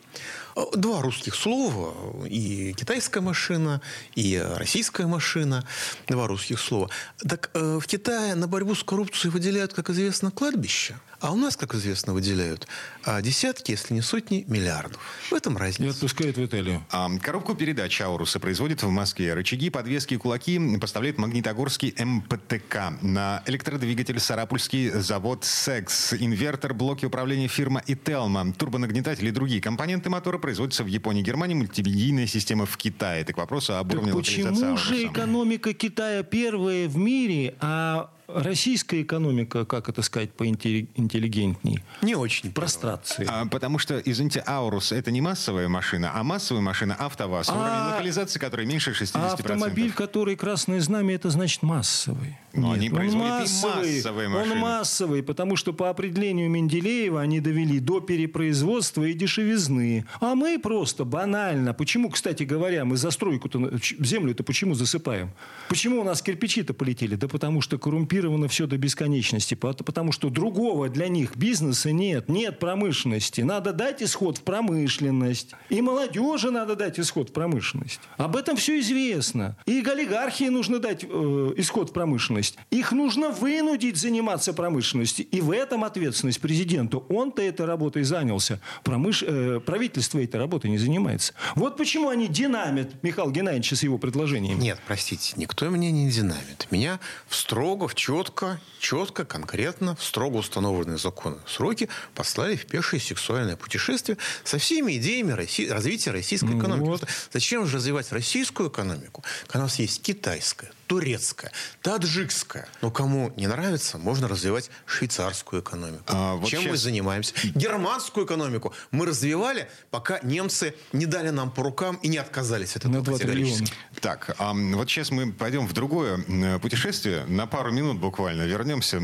два 0.74 1.02
русских 1.02 1.34
слова, 1.34 2.26
и 2.26 2.74
китайская 2.74 3.20
машина, 3.20 3.80
и 4.14 4.42
российская 4.56 5.06
машина, 5.06 5.66
два 6.08 6.26
русских 6.26 6.60
слова. 6.60 6.90
Так 7.18 7.50
э, 7.54 7.78
в 7.80 7.86
Китае 7.86 8.34
на 8.34 8.48
борьбу 8.48 8.74
с 8.74 8.84
коррупцией 8.84 9.32
выделяют, 9.32 9.72
как 9.72 9.90
известно, 9.90 10.30
кладбище, 10.30 10.96
а 11.22 11.32
у 11.32 11.36
нас, 11.36 11.56
как 11.56 11.74
известно, 11.74 12.14
выделяют 12.14 12.66
а, 13.04 13.22
десятки, 13.22 13.70
если 13.70 13.94
не 13.94 14.00
сотни 14.00 14.44
миллиардов. 14.48 15.00
В 15.30 15.34
этом 15.34 15.56
И 15.56 15.60
разница. 15.60 15.94
отпускают 15.94 16.36
в 16.36 16.44
Италию. 16.44 16.84
А, 16.90 17.08
Коробку 17.18 17.54
передач 17.54 18.00
Ауруса 18.00 18.40
производит 18.40 18.82
в 18.82 18.88
Москве. 18.88 19.32
Рычаги, 19.32 19.70
подвески 19.70 20.14
и 20.14 20.16
кулаки 20.16 20.78
поставляет 20.78 21.18
Магнитогорский 21.18 21.94
МПТК. 21.96 22.98
На 23.02 23.42
электродвигатель 23.46 24.18
Сарапульский 24.18 24.90
завод 24.90 25.44
«Секс». 25.44 26.12
Инвертор, 26.12 26.74
блоки 26.74 27.04
управления 27.04 27.46
фирма 27.46 27.82
«Ителма». 27.86 28.52
Турбонагнетатели 28.52 29.28
и 29.28 29.32
другие 29.32 29.60
компоненты 29.60 30.01
мотора 30.10 30.38
производятся 30.38 30.84
в 30.84 30.86
Японии, 30.86 31.22
Германии. 31.22 31.54
Мультимедийная 31.54 32.26
система 32.26 32.66
в 32.66 32.76
Китае. 32.76 33.22
Это 33.22 33.32
к 33.32 33.38
вопросу 33.38 33.76
об 33.76 33.88
Так 33.90 33.98
уровне 33.98 34.14
почему 34.14 34.76
же 34.76 35.06
экономика 35.06 35.72
Китая 35.72 36.22
первая 36.22 36.88
в 36.88 36.96
мире, 36.96 37.54
а 37.60 38.10
российская 38.34 39.02
экономика, 39.02 39.64
как 39.64 39.88
это 39.88 40.02
сказать 40.02 40.32
поинтеллигентней, 40.32 41.80
Не 42.02 42.14
очень. 42.14 42.52
прострации? 42.52 43.26
А, 43.28 43.46
потому 43.46 43.78
что, 43.78 43.98
извините, 43.98 44.42
Аурус 44.46 44.92
это 44.92 45.10
не 45.10 45.20
массовая 45.20 45.68
машина, 45.68 46.12
а 46.14 46.22
массовая 46.22 46.62
машина 46.62 46.94
АвтоВАЗ. 46.94 47.48
А- 47.50 47.52
Уровень 47.52 47.92
локализации, 47.94 48.38
который 48.38 48.66
меньше 48.66 48.92
60%. 48.92 49.20
А 49.22 49.32
автомобиль, 49.34 49.92
который 49.92 50.36
красное 50.36 50.80
знамя, 50.80 51.14
это 51.14 51.30
значит 51.30 51.62
массовый. 51.62 52.36
Но 52.54 52.72
они 52.72 52.90
он 52.90 52.96
производят 52.96 53.26
и 53.38 53.40
массовый. 53.42 53.94
массовые 53.96 54.28
Он 54.28 54.34
машины. 54.34 54.54
массовый, 54.56 55.22
потому 55.22 55.56
что 55.56 55.72
по 55.72 55.88
определению 55.88 56.50
Менделеева 56.50 57.20
они 57.20 57.40
довели 57.40 57.78
до 57.80 58.00
перепроизводства 58.00 59.04
и 59.04 59.14
дешевизны. 59.14 60.04
А 60.20 60.34
мы 60.34 60.58
просто 60.58 61.04
банально. 61.04 61.72
Почему, 61.72 62.10
кстати 62.10 62.42
говоря, 62.42 62.84
мы 62.84 62.96
застройку-то, 62.96 63.70
землю-то 64.00 64.42
почему 64.42 64.74
засыпаем? 64.74 65.30
Почему 65.68 66.00
у 66.00 66.04
нас 66.04 66.20
кирпичи-то 66.20 66.74
полетели? 66.74 67.14
Да 67.14 67.26
потому 67.28 67.62
что 67.62 67.78
коррумпировано 68.22 68.48
все 68.48 68.66
до 68.66 68.76
бесконечности. 68.78 69.54
Пот- 69.54 69.84
Потому 69.84 70.12
что 70.12 70.30
другого 70.30 70.88
для 70.88 71.08
них 71.08 71.36
бизнеса 71.36 71.92
нет. 71.92 72.28
Нет 72.28 72.58
промышленности. 72.58 73.40
Надо 73.40 73.72
дать 73.72 74.02
исход 74.02 74.38
в 74.38 74.42
промышленность. 74.42 75.50
И 75.70 75.80
молодежи 75.80 76.50
надо 76.50 76.76
дать 76.76 77.00
исход 77.00 77.30
в 77.30 77.32
промышленность. 77.32 78.00
Об 78.16 78.36
этом 78.36 78.56
все 78.56 78.78
известно. 78.80 79.56
И 79.66 79.82
олигархии 79.82 80.48
нужно 80.48 80.78
дать 80.78 81.04
э, 81.04 81.54
исход 81.56 81.90
в 81.90 81.92
промышленность. 81.92 82.56
Их 82.70 82.92
нужно 82.92 83.30
вынудить 83.30 83.96
заниматься 83.96 84.52
промышленностью. 84.52 85.26
И 85.26 85.40
в 85.40 85.50
этом 85.50 85.84
ответственность 85.84 86.40
президенту. 86.40 87.04
Он-то 87.08 87.42
этой 87.42 87.66
работой 87.66 88.04
занялся. 88.04 88.60
Промыш... 88.84 89.22
э, 89.26 89.60
правительство 89.64 90.18
этой 90.18 90.36
работой 90.36 90.70
не 90.70 90.78
занимается. 90.78 91.34
Вот 91.56 91.76
почему 91.76 92.08
они 92.08 92.28
динамят 92.28 93.02
Михаила 93.02 93.30
Геннадьевича 93.30 93.76
с 93.76 93.82
его 93.82 93.98
предложениями. 93.98 94.60
Нет, 94.60 94.78
простите, 94.86 95.34
никто 95.36 95.68
меня 95.68 95.90
не 95.90 96.10
динамит. 96.10 96.68
Меня 96.70 97.00
строго, 97.28 97.88
в 97.88 97.94
четко, 98.12 98.60
четко, 98.78 99.24
конкретно, 99.24 99.96
строго 99.98 100.36
установленные 100.36 100.98
законы 100.98 101.38
сроки 101.46 101.88
послали 102.14 102.56
в 102.56 102.66
пешее 102.66 103.00
сексуальное 103.00 103.56
путешествие 103.56 104.18
со 104.44 104.58
всеми 104.58 104.98
идеями 104.98 105.32
Росси- 105.32 105.68
развития 105.70 106.10
российской 106.10 106.58
экономики. 106.58 106.86
вот. 106.88 107.06
Зачем 107.32 107.66
же 107.66 107.76
развивать 107.78 108.12
российскую 108.12 108.68
экономику, 108.68 109.24
когда 109.46 109.60
у 109.60 109.62
нас 109.62 109.78
есть 109.78 110.02
китайская, 110.02 110.70
турецкая, 110.92 111.50
таджикская. 111.80 112.68
Но 112.82 112.90
кому 112.90 113.32
не 113.36 113.46
нравится, 113.46 113.96
можно 113.96 114.28
развивать 114.28 114.70
швейцарскую 114.84 115.62
экономику. 115.62 116.04
А, 116.08 116.34
вот 116.34 116.50
Чем 116.50 116.64
мы 116.68 116.76
занимаемся? 116.76 117.32
Германскую 117.54 118.26
экономику 118.26 118.74
мы 118.90 119.06
развивали, 119.06 119.70
пока 119.90 120.20
немцы 120.22 120.74
не 120.92 121.06
дали 121.06 121.30
нам 121.30 121.50
по 121.50 121.62
рукам 121.62 121.96
и 122.02 122.08
не 122.08 122.18
отказались 122.18 122.76
от 122.76 122.84
На 122.84 122.88
этого 122.98 123.04
2 123.04 123.14
категорически. 123.14 123.64
триллиона. 123.64 124.00
Так, 124.02 124.34
ам, 124.38 124.74
вот 124.74 124.90
сейчас 124.90 125.10
мы 125.10 125.32
пойдем 125.32 125.66
в 125.66 125.72
другое 125.72 126.58
путешествие. 126.58 127.24
На 127.24 127.46
пару 127.46 127.72
минут 127.72 127.96
буквально 127.98 128.42
вернемся 128.42 129.00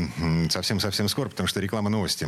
совсем-совсем 0.51 1.09
скоро, 1.09 1.29
потому 1.29 1.47
что 1.47 1.59
реклама 1.59 1.89
новости. 1.89 2.27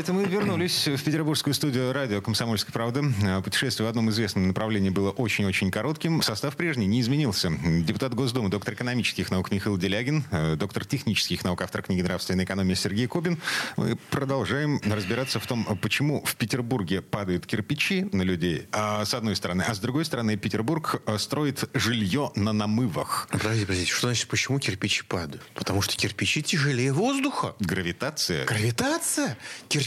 Это 0.00 0.14
мы 0.14 0.24
вернулись 0.24 0.88
в 0.88 1.04
петербургскую 1.04 1.52
студию 1.52 1.92
радио 1.92 2.22
«Комсомольская 2.22 2.72
правда». 2.72 3.04
А, 3.22 3.42
Путешествие 3.42 3.86
в 3.86 3.90
одном 3.90 4.08
известном 4.08 4.48
направлении 4.48 4.88
было 4.88 5.10
очень-очень 5.10 5.70
коротким. 5.70 6.22
Состав 6.22 6.56
прежний 6.56 6.86
не 6.86 7.02
изменился. 7.02 7.52
Депутат 7.82 8.14
Госдумы, 8.14 8.48
доктор 8.48 8.72
экономических 8.72 9.30
наук 9.30 9.50
Михаил 9.50 9.76
Делягин, 9.76 10.24
э, 10.30 10.56
доктор 10.56 10.86
технических 10.86 11.44
наук, 11.44 11.60
автор 11.60 11.82
книги 11.82 12.00
«Нравственная 12.00 12.46
экономия» 12.46 12.76
Сергей 12.76 13.08
Кобин. 13.08 13.38
Мы 13.76 13.96
продолжаем 14.08 14.80
разбираться 14.86 15.38
в 15.38 15.46
том, 15.46 15.66
почему 15.82 16.24
в 16.24 16.34
Петербурге 16.36 17.02
падают 17.02 17.44
кирпичи 17.44 18.08
на 18.10 18.22
людей, 18.22 18.68
а, 18.72 19.04
с 19.04 19.12
одной 19.12 19.36
стороны, 19.36 19.64
а 19.68 19.74
с 19.74 19.80
другой 19.80 20.06
стороны 20.06 20.38
Петербург 20.38 21.02
э, 21.04 21.18
строит 21.18 21.68
жилье 21.74 22.32
на 22.36 22.54
намывах. 22.54 23.28
Подождите, 23.30 23.66
подождите, 23.66 23.92
что 23.92 24.06
значит, 24.06 24.28
почему 24.28 24.58
кирпичи 24.60 25.02
падают? 25.02 25.42
Потому 25.54 25.82
что 25.82 25.94
кирпичи 25.94 26.42
тяжелее 26.42 26.94
воздуха. 26.94 27.54
Гравитация. 27.60 28.46
Гравитация. 28.46 29.36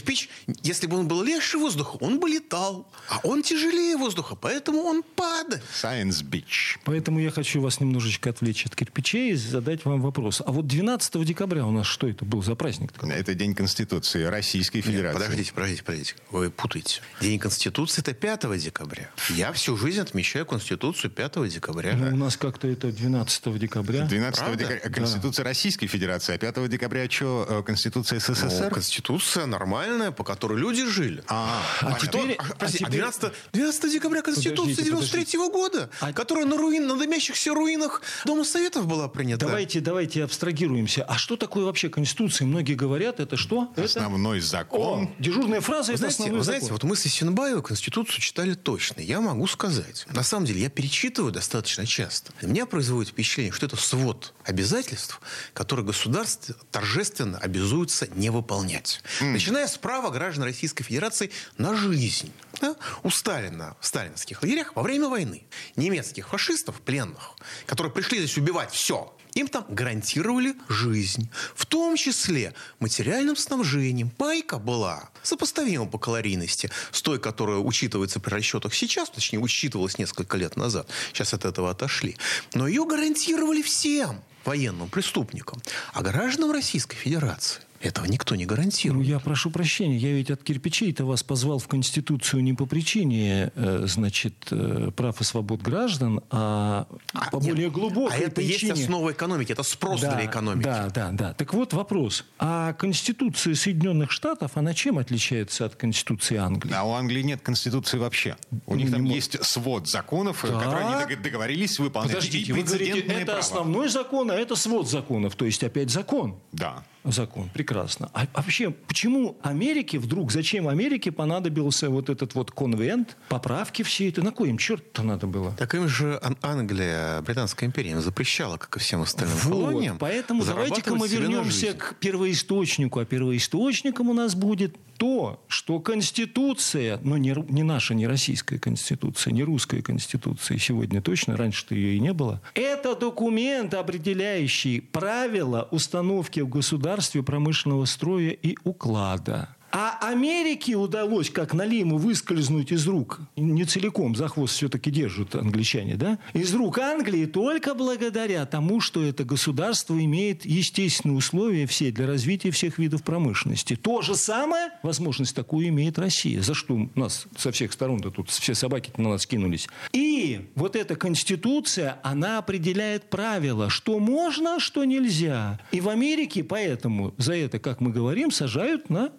Кирпич, 0.04 0.28
если 0.62 0.86
бы 0.86 0.98
он 0.98 1.08
был 1.08 1.22
легче 1.22 1.56
воздуха, 1.58 1.96
он 2.00 2.20
бы 2.20 2.28
летал. 2.28 2.86
А 3.08 3.20
он 3.24 3.42
тяжелее 3.42 3.96
воздуха, 3.96 4.36
поэтому 4.36 4.80
он 4.82 5.02
падает. 5.02 5.62
Science 5.82 6.22
Beach. 6.22 6.78
Поэтому 6.84 7.20
я 7.20 7.30
хочу 7.30 7.60
вас 7.60 7.80
немножечко 7.80 8.30
отвлечь 8.30 8.66
от 8.66 8.76
кирпичей 8.76 9.30
и 9.30 9.34
задать 9.34 9.84
вам 9.84 10.02
вопрос. 10.02 10.42
А 10.44 10.52
вот 10.52 10.66
12 10.66 11.24
декабря 11.24 11.64
у 11.66 11.70
нас 11.70 11.86
что 11.86 12.06
это 12.06 12.24
был 12.24 12.42
за 12.42 12.54
праздник? 12.54 12.92
Это 13.02 13.34
День 13.34 13.54
Конституции 13.54 14.24
Российской 14.24 14.78
Нет, 14.78 14.86
Федерации. 14.86 15.18
подождите, 15.20 15.52
подождите, 15.54 15.82
подождите. 15.84 16.14
Вы 16.30 16.50
путаете. 16.50 17.00
День 17.20 17.38
Конституции 17.38 18.02
это 18.02 18.12
5 18.12 18.58
декабря. 18.58 19.10
Я 19.30 19.52
всю 19.52 19.76
жизнь 19.76 20.00
отмечаю 20.00 20.44
Конституцию 20.44 21.10
5 21.10 21.48
декабря. 21.48 21.94
Ну, 21.96 22.14
у 22.14 22.16
нас 22.16 22.36
как-то 22.36 22.68
это 22.68 22.92
12 22.92 23.58
декабря. 23.58 24.04
12 24.04 24.38
Правда? 24.38 24.56
декабря 24.58 24.90
Конституция 24.90 25.44
Российской 25.44 25.86
Федерации, 25.86 26.34
а 26.34 26.38
5 26.38 26.68
декабря 26.68 27.08
что, 27.08 27.62
Конституция 27.66 28.20
Ну, 28.26 28.34
СССР? 28.34 28.70
Конституция 28.70 29.46
нормальная, 29.94 30.10
по 30.12 30.24
которой 30.24 30.58
люди 30.58 30.84
жили. 30.86 31.22
А, 31.28 31.62
А, 31.80 31.98
теперь, 31.98 32.34
а 32.38 32.44
прости, 32.58 32.78
а 32.84 32.88
теперь- 32.88 33.00
12, 33.00 33.32
12 33.52 33.92
декабря 33.92 34.22
Конституция 34.22 34.76
Подождите, 34.76 34.90
93 34.90 35.48
года, 35.48 35.90
А- 36.00 36.12
которая 36.12 36.46
на, 36.46 36.56
руин, 36.56 36.86
на 36.86 36.96
дымящихся 36.96 37.54
руинах 37.54 38.02
Дома 38.24 38.44
Советов 38.44 38.86
была 38.86 39.08
принята. 39.08 39.46
Давайте, 39.46 39.80
давайте 39.80 40.24
абстрагируемся. 40.24 41.04
А 41.04 41.16
что 41.16 41.36
такое 41.36 41.64
вообще 41.64 41.88
Конституция? 41.88 42.46
Многие 42.46 42.74
говорят, 42.74 43.20
это 43.20 43.36
что? 43.36 43.72
Это... 43.76 43.84
Основной 43.84 44.40
закон. 44.40 45.04
О, 45.04 45.10
дежурная 45.18 45.60
фраза, 45.60 45.92
Вы 45.92 45.94
это 45.94 45.98
знаете, 45.98 46.14
основной 46.16 46.38
вы 46.38 46.44
знаете, 46.44 46.64
закон. 46.66 46.74
вот 46.82 46.84
мы 46.84 46.96
с 46.96 47.06
Исенбаевой 47.06 47.62
Конституцию 47.62 48.20
читали 48.20 48.54
точно. 48.54 49.00
Я 49.00 49.20
могу 49.20 49.46
сказать. 49.46 50.06
На 50.12 50.22
самом 50.22 50.46
деле, 50.46 50.60
я 50.62 50.70
перечитываю 50.70 51.32
достаточно 51.32 51.86
часто. 51.86 52.32
И 52.42 52.46
меня 52.46 52.66
производит 52.66 53.12
впечатление, 53.12 53.52
что 53.52 53.66
это 53.66 53.76
свод 53.76 54.34
обязательств, 54.44 55.20
которые 55.52 55.86
государство 55.86 56.54
торжественно 56.70 57.38
обязуется 57.38 58.08
не 58.14 58.30
выполнять. 58.30 59.00
Начиная 59.20 59.66
с 59.66 59.73
права 59.78 60.10
граждан 60.10 60.44
Российской 60.44 60.84
Федерации 60.84 61.30
на 61.58 61.74
жизнь. 61.74 62.32
Да? 62.60 62.76
У 63.02 63.10
Сталина 63.10 63.76
в 63.80 63.86
сталинских 63.86 64.42
лагерях 64.42 64.74
во 64.76 64.82
время 64.82 65.08
войны 65.08 65.44
немецких 65.76 66.28
фашистов, 66.28 66.80
пленных, 66.80 67.32
которые 67.66 67.92
пришли 67.92 68.18
здесь 68.18 68.36
убивать 68.38 68.72
все, 68.72 69.14
им 69.34 69.48
там 69.48 69.66
гарантировали 69.68 70.54
жизнь. 70.68 71.28
В 71.54 71.66
том 71.66 71.96
числе 71.96 72.54
материальным 72.78 73.36
снабжением. 73.36 74.10
Пайка 74.10 74.58
была 74.58 75.10
сопоставима 75.22 75.86
по 75.86 75.98
калорийности 75.98 76.70
с 76.92 77.02
той, 77.02 77.18
которая 77.18 77.58
учитывается 77.58 78.20
при 78.20 78.30
расчетах 78.34 78.74
сейчас, 78.74 79.10
точнее, 79.10 79.40
учитывалась 79.40 79.98
несколько 79.98 80.36
лет 80.36 80.56
назад. 80.56 80.88
Сейчас 81.12 81.34
от 81.34 81.44
этого 81.44 81.70
отошли. 81.70 82.16
Но 82.54 82.68
ее 82.68 82.86
гарантировали 82.86 83.62
всем 83.62 84.22
военным 84.44 84.88
преступникам. 84.88 85.60
А 85.92 86.02
гражданам 86.02 86.52
Российской 86.52 86.96
Федерации 86.96 87.60
этого 87.84 88.06
никто 88.06 88.34
не 88.34 88.44
Ну, 88.44 88.48
гарантирует. 88.50 89.06
я 89.06 89.18
прошу 89.18 89.50
прощения, 89.50 89.96
я 89.96 90.12
ведь 90.12 90.30
от 90.30 90.42
кирпичей-то 90.42 91.04
вас 91.04 91.22
позвал 91.22 91.58
в 91.58 91.68
Конституцию 91.68 92.42
не 92.42 92.52
по 92.54 92.66
причине, 92.66 93.50
э, 93.54 93.84
значит, 93.86 94.34
э, 94.50 94.90
прав 94.96 95.20
и 95.20 95.24
свобод 95.24 95.60
граждан, 95.62 96.20
а, 96.30 96.86
по 97.30 97.36
нет, 97.38 97.50
более 97.54 97.70
глубокой 97.70 98.16
а 98.16 98.20
это 98.20 98.36
причине. 98.36 98.70
есть 98.72 98.82
основа 98.84 99.12
экономики, 99.12 99.52
это 99.52 99.62
спрос 99.62 100.00
да, 100.00 100.14
для 100.16 100.26
экономики. 100.26 100.64
Да, 100.64 100.90
да, 100.94 101.10
да. 101.12 101.34
Так 101.34 101.52
вот 101.54 101.72
вопрос. 101.72 102.24
А 102.38 102.72
Конституция 102.74 103.54
Соединенных 103.54 104.10
Штатов, 104.10 104.52
она 104.56 104.74
чем 104.74 104.98
отличается 104.98 105.64
от 105.66 105.76
Конституции 105.76 106.36
Англии? 106.36 106.72
А 106.74 106.84
у 106.84 106.92
Англии 106.92 107.22
нет 107.22 107.40
конституции 107.42 107.98
вообще. 107.98 108.36
У 108.66 108.74
них 108.76 108.86
Не 108.86 108.92
там 108.92 109.02
мо- 109.04 109.14
есть 109.14 109.44
свод 109.44 109.88
законов, 109.88 110.42
Так. 110.42 110.52
которые 110.52 110.86
они 110.86 111.14
дог- 111.14 111.22
договорились 111.22 111.78
выполнять. 111.78 112.12
Подождите, 112.14 112.50
И 112.50 112.52
вы 112.52 112.62
говорите, 112.62 113.00
это 113.00 113.24
право. 113.26 113.38
основной 113.40 113.88
закон, 113.88 114.30
а 114.30 114.34
это 114.34 114.56
свод 114.56 114.88
законов, 114.88 115.34
то 115.36 115.44
есть 115.44 115.62
опять 115.64 115.90
закон. 115.90 116.36
Да. 116.52 116.84
Закон, 117.04 117.50
прекрасно. 117.52 118.10
А 118.14 118.26
вообще, 118.32 118.70
почему 118.70 119.36
Америке 119.42 119.98
вдруг, 119.98 120.32
зачем 120.32 120.68
Америке 120.68 121.12
понадобился 121.12 121.90
вот 121.90 122.08
этот 122.08 122.34
вот 122.34 122.50
конвент, 122.50 123.18
поправки 123.28 123.82
все 123.82 124.08
это? 124.08 124.22
На 124.22 124.30
кой 124.30 124.48
им 124.48 124.56
черт-то 124.56 125.02
надо 125.02 125.26
было? 125.26 125.52
Так 125.52 125.74
им 125.74 125.86
же 125.86 126.18
Ан- 126.22 126.38
Англия, 126.40 127.20
Британская 127.20 127.66
империя, 127.66 127.90
им 127.90 128.00
запрещала, 128.00 128.56
как 128.56 128.76
и 128.76 128.80
всем 128.80 129.02
остальным 129.02 129.36
Вот, 129.36 129.52
колониям, 129.52 129.98
поэтому 129.98 130.44
давайте-ка 130.44 130.94
мы 130.94 131.06
вернемся 131.06 131.74
к 131.74 131.96
первоисточнику. 132.00 133.00
А 133.00 133.04
первоисточником 133.04 134.08
у 134.08 134.14
нас 134.14 134.34
будет 134.34 134.76
то, 134.96 135.44
что 135.48 135.80
Конституция, 135.80 137.00
но 137.02 137.18
не, 137.18 137.34
не 137.48 137.64
наша, 137.64 137.94
не 137.94 138.06
российская 138.06 138.58
Конституция, 138.58 139.32
не 139.32 139.42
русская 139.42 139.82
Конституция, 139.82 140.56
сегодня 140.56 141.02
точно, 141.02 141.36
раньше-то 141.36 141.74
ее 141.74 141.96
и 141.96 142.00
не 142.00 142.12
было, 142.12 142.40
это 142.54 142.94
документ, 142.94 143.74
определяющий 143.74 144.80
правила 144.80 145.68
установки 145.72 146.40
в 146.40 146.48
государстве 146.48 146.93
промышленного 147.22 147.84
строя 147.84 148.30
и 148.30 148.56
уклада. 148.64 149.53
А 149.76 149.98
Америке 150.00 150.76
удалось, 150.76 151.30
как 151.30 151.52
Налиму, 151.52 151.98
выскользнуть 151.98 152.70
из 152.70 152.86
рук, 152.86 153.20
не 153.34 153.64
целиком, 153.64 154.14
за 154.14 154.28
хвост 154.28 154.54
все-таки 154.54 154.88
держат 154.88 155.34
англичане, 155.34 155.96
да? 155.96 156.20
Из 156.32 156.54
рук 156.54 156.78
Англии 156.78 157.26
только 157.26 157.74
благодаря 157.74 158.46
тому, 158.46 158.80
что 158.80 159.02
это 159.02 159.24
государство 159.24 159.98
имеет 159.98 160.46
естественные 160.46 161.16
условия 161.16 161.66
все 161.66 161.90
для 161.90 162.06
развития 162.06 162.52
всех 162.52 162.78
видов 162.78 163.02
промышленности. 163.02 163.74
То 163.74 164.00
же 164.00 164.14
самое, 164.14 164.68
возможность 164.84 165.34
такую 165.34 165.66
имеет 165.66 165.98
Россия. 165.98 166.40
За 166.40 166.54
что 166.54 166.88
нас 166.94 167.26
со 167.36 167.50
всех 167.50 167.72
сторон-то 167.72 168.12
тут 168.12 168.30
все 168.30 168.54
собаки 168.54 168.92
на 168.96 169.08
нас 169.08 169.26
кинулись. 169.26 169.66
И 169.92 170.50
вот 170.54 170.76
эта 170.76 170.94
конституция, 170.94 171.98
она 172.04 172.38
определяет 172.38 173.10
правила, 173.10 173.70
что 173.70 173.98
можно, 173.98 174.60
что 174.60 174.84
нельзя. 174.84 175.58
И 175.72 175.80
в 175.80 175.88
Америке 175.88 176.44
поэтому 176.44 177.12
за 177.18 177.34
это, 177.34 177.58
как 177.58 177.80
мы 177.80 177.90
говорим, 177.90 178.30
сажают 178.30 178.88
на 178.88 179.10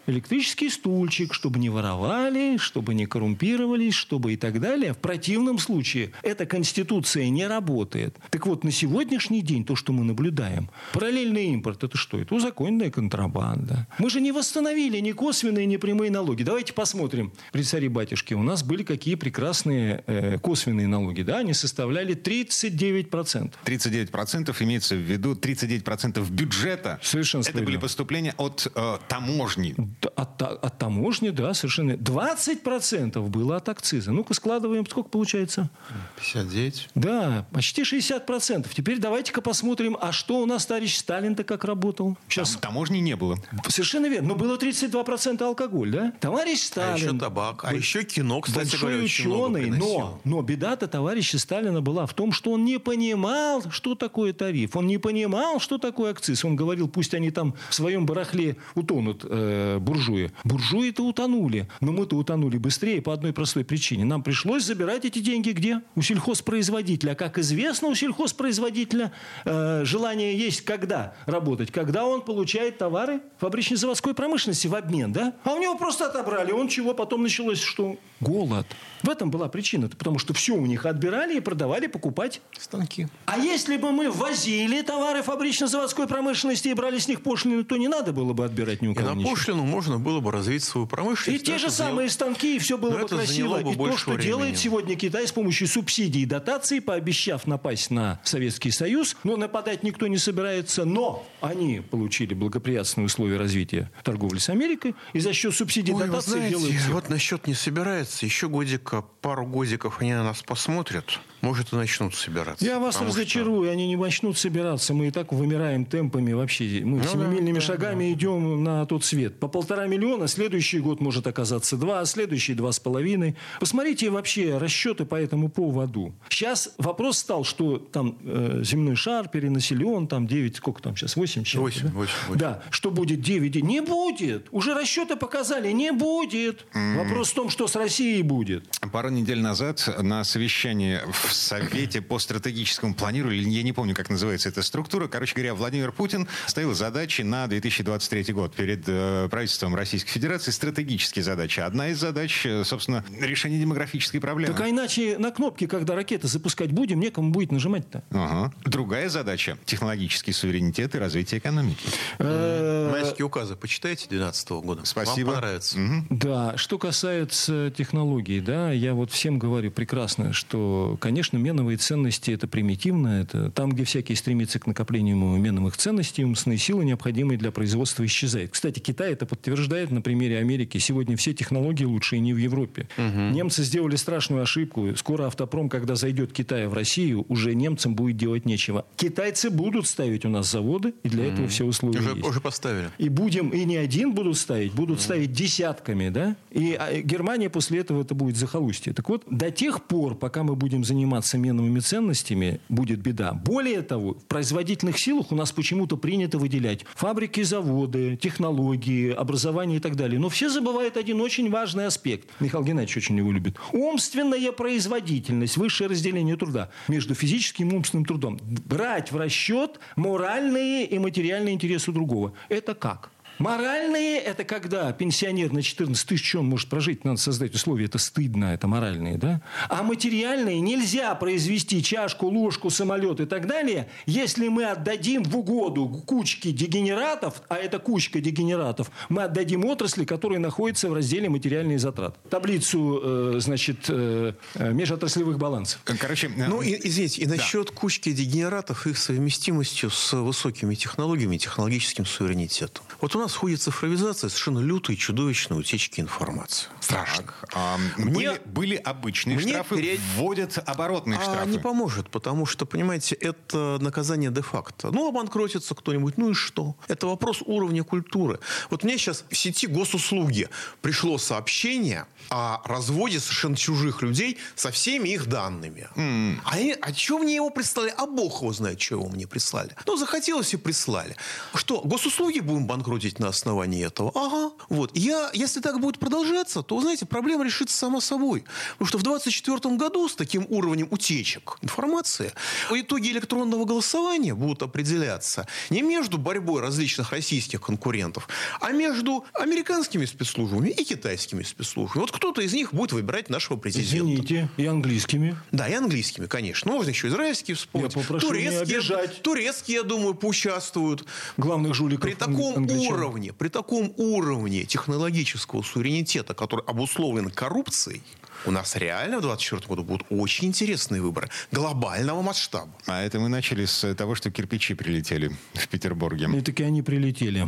электрический 0.45 0.69
стульчик, 0.69 1.33
чтобы 1.33 1.59
не 1.59 1.69
воровали, 1.69 2.57
чтобы 2.57 2.93
не 2.93 3.05
коррумпировались, 3.05 3.95
чтобы 3.95 4.33
и 4.33 4.37
так 4.37 4.59
далее. 4.59 4.93
В 4.93 4.97
противном 4.97 5.57
случае 5.57 6.11
эта 6.21 6.45
конституция 6.45 7.29
не 7.29 7.47
работает. 7.47 8.17
Так 8.29 8.45
вот, 8.45 8.63
на 8.63 8.71
сегодняшний 8.71 9.41
день 9.41 9.65
то, 9.65 9.75
что 9.75 9.91
мы 9.91 10.03
наблюдаем, 10.03 10.69
параллельный 10.93 11.47
импорт, 11.47 11.83
это 11.83 11.97
что? 11.97 12.19
Это 12.19 12.35
узаконенная 12.35 12.91
контрабанда. 12.91 13.87
Мы 13.97 14.09
же 14.09 14.21
не 14.21 14.31
восстановили 14.31 14.99
ни 14.99 15.13
косвенные, 15.13 15.65
ни 15.65 15.77
прямые 15.77 16.11
налоги. 16.11 16.43
Давайте 16.43 16.73
посмотрим, 16.73 17.31
при 17.51 17.63
царе 17.63 17.89
батюшке, 17.89 18.35
у 18.35 18.43
нас 18.43 18.63
были 18.63 18.83
какие 18.83 19.15
прекрасные 19.15 20.03
э, 20.05 20.37
косвенные 20.37 20.87
налоги. 20.87 21.23
Да? 21.23 21.39
Они 21.39 21.53
составляли 21.53 22.15
39%. 22.15 23.51
39% 23.65 24.55
имеется 24.59 24.95
в 24.95 24.99
виду 24.99 25.33
39% 25.33 26.29
бюджета. 26.29 26.99
Совершенно 27.01 27.41
Это 27.41 27.63
были 27.63 27.77
поступления 27.77 28.35
от 28.37 28.67
э, 28.75 28.97
таможни. 29.07 29.73
Д- 29.77 30.09
От, 30.35 30.37
та- 30.37 30.67
от 30.67 30.77
таможни, 30.77 31.29
да, 31.29 31.53
совершенно. 31.53 31.93
20% 31.93 33.21
было 33.29 33.57
от 33.57 33.69
акциза. 33.69 34.11
Ну-ка, 34.11 34.33
складываем, 34.33 34.85
сколько 34.85 35.09
получается? 35.09 35.69
59. 36.17 36.89
Да, 36.95 37.45
почти 37.51 37.83
60%. 37.83 38.67
Теперь 38.75 38.99
давайте-ка 38.99 39.41
посмотрим, 39.41 39.97
а 39.99 40.11
что 40.11 40.39
у 40.39 40.45
нас 40.45 40.65
товарищ 40.65 40.97
Сталин-то 40.97 41.43
как 41.43 41.63
работал? 41.63 42.17
Сейчас. 42.27 42.51
Там 42.51 42.61
таможни 42.61 42.97
не 42.99 43.15
было. 43.15 43.37
Совершенно 43.67 44.07
верно. 44.07 44.29
Но 44.29 44.35
было 44.35 44.57
32% 44.57 45.41
алкоголь, 45.41 45.91
да? 45.91 46.13
Товарищ 46.19 46.59
А 46.63 46.65
Сталин... 46.65 46.95
еще 46.95 47.17
табак, 47.17 47.63
а 47.63 47.73
еще 47.73 48.03
кино, 48.03 48.41
кстати 48.41 48.71
большой 48.71 48.89
говоря, 48.89 49.03
ученый, 49.05 49.65
но, 49.71 50.19
но 50.23 50.41
беда-то 50.41 50.87
товарища 50.87 51.39
Сталина 51.39 51.81
была 51.81 52.05
в 52.05 52.13
том, 52.13 52.31
что 52.31 52.51
он 52.51 52.65
не 52.65 52.79
понимал, 52.79 53.63
что 53.69 53.95
такое 53.95 54.33
тариф. 54.33 54.75
Он 54.75 54.87
не 54.87 54.97
понимал, 54.97 55.59
что 55.59 55.77
такое 55.77 56.11
акциз. 56.11 56.43
Он 56.43 56.55
говорил, 56.55 56.87
пусть 56.87 57.13
они 57.13 57.31
там 57.31 57.53
в 57.69 57.75
своем 57.75 58.05
барахле 58.05 58.57
утонут, 58.73 59.21
э, 59.23 59.77
буржуи. 59.79 60.24
Буржуи-то 60.43 61.03
утонули. 61.03 61.67
Но 61.81 61.91
мы-то 61.91 62.15
утонули 62.15 62.57
быстрее 62.57 63.01
по 63.01 63.13
одной 63.13 63.33
простой 63.33 63.63
причине. 63.65 64.05
Нам 64.05 64.23
пришлось 64.23 64.63
забирать 64.63 65.05
эти 65.05 65.19
деньги 65.19 65.51
где? 65.51 65.81
У 65.95 66.01
сельхозпроизводителя. 66.01 67.11
А 67.11 67.15
как 67.15 67.37
известно, 67.37 67.87
у 67.89 67.95
сельхозпроизводителя 67.95 69.11
э, 69.45 69.83
желание 69.85 70.37
есть 70.37 70.61
когда 70.61 71.13
работать? 71.25 71.71
Когда 71.71 72.05
он 72.05 72.21
получает 72.21 72.77
товары 72.77 73.21
фабрично-заводской 73.39 74.13
промышленности 74.13 74.67
в 74.67 74.75
обмен, 74.75 75.11
да? 75.13 75.33
А 75.43 75.53
у 75.53 75.59
него 75.59 75.77
просто 75.77 76.07
отобрали. 76.07 76.51
Он 76.51 76.67
чего? 76.67 76.93
Потом 76.93 77.23
началось 77.23 77.59
что? 77.59 77.97
Голод. 78.19 78.65
В 79.03 79.09
этом 79.09 79.29
была 79.31 79.47
причина. 79.49 79.89
Потому 79.89 80.19
что 80.19 80.33
все 80.33 80.53
у 80.53 80.65
них 80.65 80.85
отбирали 80.85 81.37
и 81.37 81.39
продавали, 81.39 81.87
покупать. 81.87 82.41
Станки. 82.59 83.07
А 83.25 83.37
если 83.37 83.77
бы 83.77 83.91
мы 83.91 84.11
возили 84.11 84.81
товары 84.81 85.21
фабрично-заводской 85.21 86.07
промышленности 86.07 86.69
и 86.69 86.73
брали 86.73 86.97
с 86.99 87.07
них 87.07 87.21
пошлины, 87.21 87.63
то 87.63 87.77
не 87.77 87.87
надо 87.87 88.13
было 88.13 88.33
бы 88.33 88.45
отбирать 88.45 88.81
ни 88.81 88.87
у 88.87 88.91
И 88.91 88.95
кого 88.95 89.09
на 89.09 89.13
ничего. 89.15 89.31
пошлину 89.31 89.63
можно 89.63 89.99
было 90.05 90.19
бы 90.19 90.31
развить 90.31 90.63
свою 90.63 90.85
И 90.85 90.89
промышленность. 90.89 91.45
те 91.45 91.53
но 91.53 91.57
же 91.57 91.69
самые 91.71 92.09
станки, 92.09 92.55
и 92.55 92.59
все 92.59 92.77
было 92.77 92.91
но 92.91 92.97
бы 92.99 93.05
это 93.05 93.15
красиво. 93.17 93.59
бы 93.61 93.71
И 93.71 93.75
то, 93.75 93.97
что 93.97 94.11
времени. 94.11 94.25
делает 94.27 94.57
сегодня 94.59 94.95
Китай 94.95 95.27
с 95.27 95.31
помощью 95.31 95.67
субсидий 95.67 96.21
и 96.21 96.25
дотаций, 96.25 96.79
пообещав 96.79 97.47
напасть 97.47 97.89
на 97.89 98.19
Советский 98.23 98.69
Союз, 98.69 99.17
но 99.23 99.35
нападать 99.35 99.81
никто 99.81 100.05
не 100.05 100.19
собирается. 100.19 100.85
Но 100.85 101.25
они 101.41 101.81
получили 101.81 102.35
благоприятные 102.35 103.05
условия 103.05 103.37
развития 103.37 103.91
торговли 104.03 104.37
с 104.37 104.49
Америкой, 104.49 104.93
и 105.13 105.19
за 105.19 105.33
счет 105.33 105.55
субсидий 105.55 105.93
и 105.93 105.97
дотаций 105.97 106.33
знаете, 106.33 106.55
делают 106.55 106.75
всё. 106.75 106.91
вот 106.91 107.09
насчет 107.09 107.47
не 107.47 107.55
собирается. 107.55 108.25
Еще 108.25 108.47
годика, 108.47 109.03
пару 109.21 109.47
годиков 109.47 110.01
они 110.01 110.13
на 110.13 110.23
нас 110.23 110.43
посмотрят. 110.43 111.19
Может, 111.41 111.73
и 111.73 111.75
начнут 111.75 112.15
собираться. 112.15 112.63
Я 112.65 112.79
вас 112.79 112.95
Потому 112.95 113.11
что- 113.11 113.19
разочарую, 113.21 113.69
они 113.71 113.87
не 113.87 113.95
начнут 113.95 114.37
собираться. 114.37 114.93
Мы 114.93 115.07
и 115.07 115.11
так 115.11 115.31
вымираем 115.31 115.85
темпами 115.85 116.33
вообще. 116.33 116.81
Мы 116.83 116.97
Ну 116.97 117.03
да, 117.03 117.09
семимильными 117.09 117.55
да, 117.55 117.61
шагами 117.61 118.11
идем 118.13 118.63
на 118.63 118.85
тот 118.85 119.03
свет. 119.05 119.39
По 119.39 119.47
полтора 119.47 119.87
миллиона, 119.87 120.27
следующий 120.27 120.79
год 120.79 121.01
может 121.01 121.27
оказаться 121.27 121.77
два, 121.77 121.99
а 122.01 122.05
следующий 122.05 122.53
два 122.53 122.71
с 122.71 122.79
половиной. 122.79 123.35
Посмотрите 123.59 124.09
вообще 124.09 124.57
расчеты 124.57 125.05
по 125.05 125.15
этому 125.15 125.49
поводу. 125.49 126.13
Сейчас 126.29 126.71
вопрос 126.77 127.19
стал, 127.19 127.43
что 127.43 127.77
там 127.77 128.17
э, 128.23 128.61
земной 128.63 128.95
шар 128.95 129.27
перенаселен, 129.27 130.07
там 130.07 130.27
9, 130.27 130.55
сколько 130.55 130.81
там 130.81 130.95
сейчас, 130.95 131.15
8 131.15 131.43
чем 131.43 131.61
Восемь, 131.61 131.87
восемь, 131.89 132.13
восемь. 132.27 132.39
Да, 132.39 132.63
что 132.71 132.91
будет 132.91 133.21
9, 133.21 133.55
не 133.63 133.81
будет. 133.81 134.47
Уже 134.51 134.73
расчеты 134.73 135.15
показали, 135.15 135.71
не 135.71 135.91
будет. 135.91 136.65
Вопрос 136.73 137.31
в 137.31 137.33
том, 137.35 137.49
что 137.49 137.67
с 137.67 137.75
Россией 137.75 138.21
будет. 138.23 138.65
Пару 138.91 139.09
недель 139.09 139.41
назад 139.41 139.87
на 140.01 140.23
совещании 140.23 140.99
в 141.11 141.24
Совете 141.31 142.01
по 142.01 142.19
стратегическому 142.19 142.93
планированию, 142.93 143.51
я 143.51 143.63
не 143.63 143.73
помню, 143.73 143.95
как 143.95 144.09
называется 144.09 144.49
эта 144.49 144.61
структура. 144.61 145.07
Короче 145.07 145.33
говоря, 145.33 145.53
Владимир 145.53 145.91
Путин 145.91 146.27
ставил 146.47 146.73
задачи 146.73 147.21
на 147.21 147.47
2023 147.47 148.33
год 148.33 148.55
перед 148.55 148.83
э, 148.87 149.27
правительством 149.29 149.75
Российской 149.75 150.11
Федерации. 150.11 150.51
Стратегические 150.51 151.23
задачи. 151.23 151.59
Одна 151.59 151.89
из 151.89 151.99
задач, 151.99 152.45
э, 152.45 152.63
собственно, 152.63 153.03
решение 153.19 153.59
демографической 153.59 154.21
проблемы. 154.21 154.53
Так 154.53 154.61
а 154.61 154.69
иначе 154.69 155.17
на 155.17 155.31
кнопки, 155.31 155.67
когда 155.67 155.95
ракеты 155.95 156.27
запускать 156.27 156.71
будем, 156.71 156.99
некому 156.99 157.31
будет 157.31 157.51
нажимать-то. 157.51 158.03
Ага. 158.11 158.53
Другая 158.63 159.09
задача– 159.09 159.57
технологический 159.65 160.31
суверенитет 160.31 160.95
и 160.95 160.99
развитие 160.99 161.39
экономики. 161.39 161.85
Э, 162.19 162.89
Майские 162.91 163.25
указы 163.25 163.55
почитайте 163.55 164.07
2012 164.09 164.49
года. 164.63 164.85
Спасибо. 164.85 165.27
Вам 165.27 165.35
понравится. 165.35 165.77
Да, 166.09 166.57
что 166.57 166.77
касается 166.77 167.71
технологий, 167.75 168.39
да, 168.39 168.71
я 168.71 168.93
вот 168.93 169.11
всем 169.11 169.39
говорю 169.39 169.71
прекрасно, 169.71 170.33
что, 170.33 170.97
конечно, 171.01 171.14
меновые 171.39 171.77
ценности 171.77 172.31
это 172.31 172.47
примитивно, 172.47 173.21
это 173.21 173.51
там, 173.51 173.71
где 173.71 173.83
всякие 173.83 174.15
стремятся 174.15 174.59
к 174.59 174.67
накоплению 174.67 175.15
меновых 175.17 175.77
ценностей, 175.77 176.23
умственные 176.23 176.57
силы, 176.57 176.85
необходимые 176.85 177.37
для 177.37 177.51
производства, 177.51 178.05
исчезают. 178.05 178.51
Кстати, 178.51 178.79
Китай 178.79 179.13
это 179.13 179.25
подтверждает 179.25 179.91
на 179.91 180.01
примере 180.01 180.37
Америки. 180.39 180.77
Сегодня 180.77 181.17
все 181.17 181.33
технологии 181.33 181.85
лучшие 181.85 182.19
не 182.19 182.33
в 182.33 182.37
Европе. 182.37 182.87
Немцы 182.97 183.63
сделали 183.63 183.95
страшную 183.95 184.43
ошибку. 184.43 184.95
Скоро 184.95 185.27
автопром, 185.27 185.69
когда 185.69 185.95
зайдет 185.95 186.33
Китай 186.33 186.67
в 186.67 186.73
Россию, 186.73 187.25
уже 187.29 187.55
немцам 187.55 187.95
будет 187.95 188.17
делать 188.17 188.45
нечего. 188.45 188.85
Китайцы 188.95 189.49
будут 189.49 189.87
ставить 189.87 190.25
у 190.25 190.29
нас 190.29 190.51
заводы, 190.51 190.93
и 191.03 191.09
для 191.09 191.25
этого 191.25 191.47
все 191.47 191.65
условия 191.65 191.99
Уже, 191.99 192.09
есть. 192.11 192.25
уже 192.27 192.41
поставили. 192.41 192.89
И 192.97 193.09
будем, 193.09 193.49
и 193.49 193.63
не 193.65 193.77
один 193.77 194.13
будут 194.13 194.37
ставить, 194.37 194.73
будут 194.73 195.01
ставить 195.01 195.31
десятками, 195.31 196.09
да? 196.09 196.35
И 196.51 196.73
а, 196.73 197.01
Германия 197.01 197.49
после 197.49 197.79
этого 197.79 198.01
это 198.01 198.15
будет 198.15 198.37
захолустье. 198.37 198.93
Так 198.93 199.09
вот, 199.09 199.23
до 199.29 199.51
тех 199.51 199.83
пор, 199.83 200.15
пока 200.15 200.43
мы 200.43 200.55
будем 200.55 200.83
заниматься 200.83 201.04
меновыми 201.37 201.79
ценностями, 201.79 202.59
будет 202.69 202.99
беда. 202.99 203.33
Более 203.33 203.81
того, 203.81 204.13
в 204.13 204.25
производительных 204.25 204.99
силах 204.99 205.31
у 205.31 205.35
нас 205.35 205.51
почему-то 205.51 205.97
принято 205.97 206.37
выделять 206.37 206.85
фабрики, 206.95 207.43
заводы, 207.43 208.17
технологии, 208.17 209.11
образование 209.11 209.77
и 209.77 209.79
так 209.79 209.95
далее. 209.95 210.19
Но 210.19 210.29
все 210.29 210.49
забывают 210.49 210.97
один 210.97 211.21
очень 211.21 211.49
важный 211.49 211.85
аспект. 211.85 212.29
Михаил 212.39 212.63
Геннадьевич 212.63 212.97
очень 212.97 213.17
его 213.17 213.31
любит. 213.31 213.57
Умственная 213.71 214.51
производительность, 214.51 215.57
высшее 215.57 215.89
разделение 215.89 216.35
труда 216.35 216.69
между 216.87 217.15
физическим 217.15 217.69
и 217.69 217.75
умственным 217.75 218.05
трудом. 218.05 218.39
Брать 218.65 219.11
в 219.11 219.17
расчет 219.17 219.79
моральные 219.95 220.85
и 220.85 220.99
материальные 220.99 221.53
интересы 221.53 221.91
другого. 221.91 222.33
Это 222.49 222.73
как? 222.75 223.11
Моральные– 223.37 224.17
это 224.25 224.43
когда 224.43 224.91
пенсионер 224.93 225.51
на 225.51 225.61
14 225.61 226.07
тысяч 226.07 226.35
он 226.35 226.45
может 226.45 226.69
прожить, 226.69 227.03
надо 227.03 227.19
создать 227.19 227.53
условия, 227.53 227.85
это 227.85 227.97
стыдно, 227.97 228.53
это 228.53 228.67
моральные, 228.67 229.17
да? 229.17 229.41
А 229.69 229.83
материальные 229.83 230.61
нельзя 230.61 231.13
произвести 231.15 231.83
чашку, 231.83 232.27
ложку, 232.27 232.69
самолет 232.69 233.19
и 233.19 233.25
так 233.25 233.47
далее, 233.47 233.89
если 234.05 234.47
мы 234.47 234.65
отдадим 234.65 235.23
в 235.23 235.37
угоду 235.37 235.87
кучке 236.05 236.51
дегенератов, 236.51 237.41
а 237.49 237.55
это 237.55 237.79
кучка 237.79 238.21
дегенератов, 238.21 238.89
мы 239.09 239.23
отдадим 239.23 239.65
отрасли, 239.65 240.05
которые 240.05 240.39
находятся 240.39 240.89
в 240.89 240.93
разделе 240.93 241.29
материальные 241.29 241.79
затраты. 241.79 242.17
Таблицу, 242.29 243.01
э, 243.03 243.39
значит, 243.39 243.85
э, 243.89 244.33
э, 244.55 244.71
межотраслевых 244.71 245.37
балансов. 245.37 245.81
Короче, 245.83 246.31
Ну, 246.35 246.61
и, 246.61 246.79
извините, 246.87 247.21
и 247.21 247.25
насчет 247.25 247.71
кучки 247.71 248.11
дегенератов, 248.11 248.87
их 248.87 248.97
совместимостью 248.97 249.89
с 249.89 250.13
высокими 250.13 250.75
технологиями 250.75 251.35
и 251.35 251.39
технологическим 251.39 252.05
суверенитетом. 252.05 252.83
Вот 253.01 253.15
у 253.15 253.19
нас 253.19 253.24
в 253.33 253.37
ходе 253.37 253.55
цифровизации 253.57 254.27
совершенно 254.27 254.59
лютые, 254.59 254.97
чудовищные 254.97 255.59
утечки 255.59 255.99
информации. 256.01 256.67
Страшно. 256.79 257.23
так, 257.23 257.49
а, 257.53 257.77
Мне- 257.97 258.13
были, 258.31 258.41
были 258.45 258.75
обычные 258.75 259.37
мне 259.37 259.49
штрафы, 259.49 259.75
перед- 259.77 259.99
вводят 260.15 260.57
оборотные 260.65 261.19
А 261.19 261.23
штрафы. 261.23 261.49
не 261.49 261.59
поможет, 261.59 262.09
потому 262.09 262.45
что, 262.45 262.65
понимаете, 262.65 263.15
это 263.15 263.77
наказание 263.81 264.29
де-факто. 264.31 264.91
Ну, 264.91 265.07
обанкротится 265.09 265.73
кто-нибудь, 265.75 266.17
ну 266.17 266.31
и 266.31 266.33
что? 266.33 266.75
Это 266.87 267.07
вопрос 267.07 267.41
уровня 267.45 267.83
культуры. 267.83 268.39
Вот 268.69 268.83
мне 268.83 268.97
сейчас 268.97 269.23
в 269.29 269.35
сети 269.37 269.67
госуслуги 269.67 270.49
пришло 270.81 271.17
сообщение 271.17 272.05
о 272.29 272.61
разводе 272.65 273.19
совершенно 273.19 273.55
чужих 273.55 274.01
людей 274.01 274.37
со 274.55 274.71
всеми 274.71 275.09
их 275.09 275.27
данными. 275.27 275.87
А, 275.95 276.51
они- 276.55 276.75
а 276.81 276.93
что 276.93 277.19
мне 277.19 277.35
его 277.35 277.49
прислали? 277.49 277.93
А 277.97 278.05
бог 278.05 278.41
его 278.41 278.53
знает, 278.53 278.81
что 278.81 278.95
его 278.95 279.07
мне 279.09 279.27
прислали. 279.27 279.75
Ну, 279.85 279.95
захотелось 279.97 280.53
и 280.53 280.57
прислали. 280.57 281.15
Что, 281.53 281.81
госуслуги 281.81 282.39
будем 282.39 282.65
банкротить 282.67 283.14
на 283.19 283.27
основании 283.29 283.85
этого? 283.85 284.11
Ага. 284.15 284.53
Вот. 284.69 284.91
Я, 284.95 285.29
если 285.33 285.59
так 285.59 285.79
будет 285.79 285.99
продолжаться, 285.99 286.61
то, 286.61 286.79
знаете, 286.81 287.05
проблема 287.05 287.45
решится 287.45 287.75
сама 287.77 288.01
собой. 288.01 288.43
Потому 288.73 288.87
что 288.87 288.97
в 288.97 289.03
2024 289.03 289.75
году 289.75 290.07
с 290.07 290.15
таким 290.15 290.45
уровнем 290.49 290.87
утечек 290.91 291.57
информации 291.61 292.31
итоги 292.71 293.09
электронного 293.09 293.65
голосования 293.65 294.33
будут 294.33 294.63
определяться 294.63 295.47
не 295.69 295.81
между 295.81 296.17
борьбой 296.17 296.61
различных 296.61 297.11
российских 297.11 297.61
конкурентов, 297.61 298.27
а 298.59 298.71
между 298.71 299.25
американскими 299.33 300.05
спецслужбами 300.05 300.69
и 300.69 300.83
китайскими 300.83 301.43
спецслужбами. 301.43 302.01
Вот 302.01 302.11
кто-то 302.11 302.41
из 302.41 302.53
них 302.53 302.73
будет 302.73 302.91
выбирать 302.91 303.29
нашего 303.29 303.57
президента. 303.57 303.95
Извините, 303.97 304.49
и 304.57 304.65
английскими. 304.65 305.37
Да, 305.51 305.67
и 305.67 305.73
английскими, 305.73 306.25
конечно. 306.25 306.71
Ну, 306.71 306.77
можно 306.77 306.89
еще 306.89 307.07
израильские 307.07 307.55
вспомнить. 307.55 307.95
Я 307.95 308.01
попрошу 308.01 308.25
не 308.27 308.31
турецкие, 308.49 308.61
обижать. 308.61 309.21
турецкие, 309.21 309.77
я 309.77 309.83
думаю, 309.83 310.15
поучаствуют. 310.15 311.05
Главных 311.37 311.73
жуликов 311.73 312.01
При 312.03 312.15
таком 312.15 312.57
англичан. 312.57 312.93
уровне, 312.93 313.04
при 313.33 313.49
таком 313.49 313.93
уровне 313.97 314.63
технологического 314.63 315.61
суверенитета, 315.61 316.33
который 316.33 316.65
обусловлен 316.65 317.29
коррупцией, 317.29 318.01
у 318.45 318.51
нас 318.51 318.75
реально 318.75 319.17
в 319.17 319.21
2024 319.21 319.67
году 319.67 319.83
будут 319.83 320.07
очень 320.09 320.47
интересные 320.47 321.01
выборы 321.01 321.29
глобального 321.51 322.21
масштаба. 322.21 322.71
А 322.85 323.01
это 323.01 323.19
мы 323.19 323.29
начали 323.29 323.65
с 323.65 323.93
того, 323.95 324.15
что 324.15 324.31
кирпичи 324.31 324.73
прилетели 324.73 325.31
в 325.53 325.67
Петербурге. 325.67 326.29
И 326.35 326.41
таки 326.41 326.63
они 326.63 326.81
прилетели. 326.81 327.47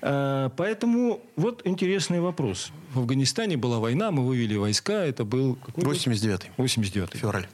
А, 0.00 0.50
Поэтому 0.56 1.22
вот 1.36 1.62
интересный 1.64 2.20
вопрос. 2.20 2.72
В 2.92 3.00
Афганистане 3.00 3.56
была 3.56 3.78
война, 3.78 4.10
мы 4.10 4.26
вывели 4.26 4.56
войска, 4.56 5.04
это 5.04 5.24
был... 5.24 5.56
какой 5.56 5.84
год? 5.84 5.94
89 5.94 6.50
89 6.56 7.14
февраль. 7.14 7.46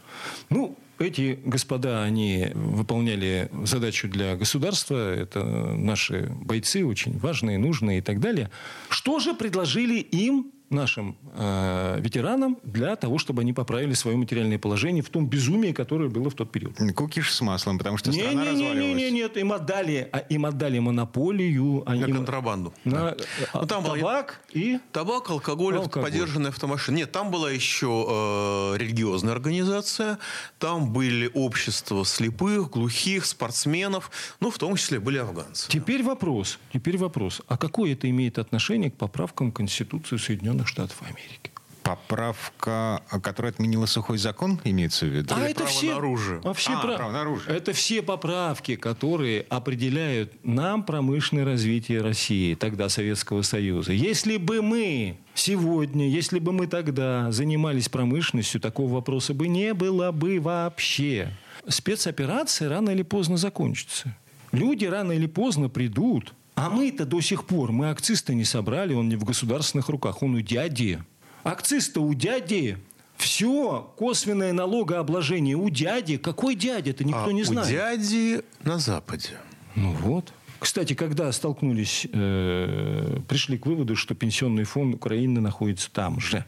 Ну, 0.48 0.76
эти 0.98 1.38
господа, 1.44 2.04
они 2.04 2.50
выполняли 2.54 3.50
задачу 3.64 4.08
для 4.08 4.36
государства. 4.36 5.14
Это 5.14 5.44
наши 5.44 6.30
бойцы, 6.30 6.84
очень 6.84 7.18
важные, 7.18 7.58
нужные 7.58 7.98
и 7.98 8.02
так 8.02 8.20
далее. 8.20 8.50
Что 8.88 9.18
же 9.18 9.34
предложили 9.34 9.98
им, 9.98 10.52
нашим 10.70 11.16
э, 11.36 12.00
ветеранам, 12.00 12.58
для 12.64 12.96
того, 12.96 13.18
чтобы 13.18 13.42
они 13.42 13.52
поправили 13.52 13.92
свое 13.94 14.16
материальное 14.16 14.58
положение 14.58 15.02
в 15.02 15.08
том 15.10 15.26
безумии, 15.28 15.72
которое 15.72 16.08
было 16.08 16.30
в 16.30 16.34
тот 16.34 16.50
период? 16.50 16.76
Кукиш 16.96 17.32
с 17.32 17.40
маслом, 17.42 17.78
потому 17.78 17.96
что 17.98 18.12
страна 18.12 18.30
Не, 18.30 18.36
не, 18.36 18.50
разваливалась. 18.50 18.96
не, 18.96 19.10
нет, 19.10 19.36
им 19.36 19.52
отдали, 19.52 20.08
а 20.12 20.18
им 20.18 20.46
отдали 20.46 20.78
монополию, 20.80 21.82
а 21.86 21.94
На 21.94 22.04
им- 22.06 22.16
контрабанду. 22.16 22.72
на 22.84 23.14
Ну, 23.54 23.66
там 23.66 23.84
табак 23.84 24.40
и 24.52 24.78
Табак, 24.92 25.30
алкоголь, 25.30 25.76
Алкоголь. 25.76 26.10
подержанные 26.10 26.48
автомашины. 26.48 26.96
Нет, 26.96 27.12
там 27.12 27.30
была 27.30 27.50
еще 27.50 28.06
э, 28.08 28.78
религиозная 28.78 29.32
организация, 29.32 30.18
там 30.58 30.92
были 30.92 31.30
общества 31.34 32.04
слепых, 32.04 32.70
глухих, 32.70 33.26
спортсменов, 33.26 34.10
ну, 34.40 34.50
в 34.50 34.58
том 34.58 34.76
числе 34.76 34.98
были 34.98 35.18
афганцы. 35.18 35.68
Теперь 35.70 36.02
вопрос, 36.02 36.58
теперь 36.72 36.96
вопрос, 36.98 37.42
а 37.48 37.56
какое 37.56 37.92
это 37.92 38.08
имеет 38.10 38.38
отношение 38.38 38.90
к 38.90 38.94
поправкам 38.96 39.50
в 39.50 39.54
Конституцию 39.54 40.18
Соединенных 40.54 40.68
Штатов 40.68 41.02
Америки? 41.02 41.50
Поправка, 41.82 43.02
которая 43.22 43.52
отменила 43.52 43.84
сухой 43.84 44.16
закон, 44.16 44.58
имеется 44.64 45.04
в 45.04 45.10
виду? 45.10 45.34
А 45.36 45.40
Или 45.40 45.50
это 45.50 45.64
право 45.64 45.70
все, 45.70 45.90
на 45.90 45.96
оружие. 45.98 46.40
А 46.42 46.52
все 46.54 46.72
А, 46.72 46.80
пра- 46.80 46.96
право 46.96 47.12
на 47.12 47.20
оружие. 47.20 47.54
Это 47.56 47.72
все 47.74 48.00
поправки, 48.00 48.76
которые 48.76 49.42
определяют 49.50 50.32
нам 50.44 50.82
промышленное 50.82 51.44
развитие 51.44 52.00
России, 52.00 52.54
тогда 52.54 52.88
Советского 52.88 53.42
Союза. 53.42 53.92
Если 53.92 54.38
бы 54.38 54.62
мы 54.62 55.18
сегодня, 55.34 56.08
если 56.08 56.38
бы 56.38 56.52
мы 56.52 56.68
тогда 56.68 57.30
занимались 57.32 57.90
промышленностью, 57.90 58.62
такого 58.62 58.94
вопроса 58.94 59.34
бы 59.34 59.46
не 59.48 59.74
было 59.74 60.10
бы 60.10 60.40
вообще. 60.40 61.36
Спецоперация 61.68 62.70
рано 62.70 62.90
или 62.90 63.02
поздно 63.02 63.36
закончится. 63.36 64.16
Люди 64.52 64.86
рано 64.86 65.12
или 65.12 65.26
поздно 65.26 65.68
придут. 65.68 66.32
А 66.54 66.70
мы-то 66.70 67.04
до 67.04 67.20
сих 67.20 67.44
пор, 67.46 67.72
мы 67.72 67.90
акциз-то 67.90 68.32
не 68.34 68.44
собрали, 68.44 68.94
он 68.94 69.08
не 69.08 69.16
в 69.16 69.24
государственных 69.24 69.88
руках, 69.88 70.22
он 70.22 70.34
у 70.34 70.40
дяди. 70.40 71.02
Акциз-то 71.42 72.00
у 72.00 72.14
дяди. 72.14 72.78
Все, 73.16 73.92
косвенное 73.96 74.52
налогообложение 74.52 75.56
у 75.56 75.68
дяди. 75.70 76.16
Какой 76.16 76.54
дядя-то, 76.54 77.04
никто 77.04 77.26
А 77.26 77.32
не 77.32 77.42
у 77.42 77.44
знает. 77.44 77.68
дяди 77.68 78.42
на 78.62 78.78
Западе. 78.78 79.30
Ну 79.74 79.92
вот. 79.92 80.32
Кстати, 80.58 80.94
когда 80.94 81.30
столкнулись, 81.32 82.06
э, 82.12 83.18
пришли 83.28 83.58
к 83.58 83.66
выводу, 83.66 83.96
что 83.96 84.14
пенсионный 84.14 84.64
фонд 84.64 84.94
Украины 84.94 85.40
находится 85.40 85.90
там 85.92 86.20
же. 86.20 86.44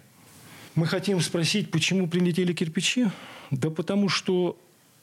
Мы 0.74 0.86
хотим 0.86 1.20
спросить, 1.20 1.70
почему 1.70 2.08
прилетели 2.08 2.52
кирпичи? 2.52 3.08
Да 3.50 3.70
потому 3.70 4.08
что 4.08 4.58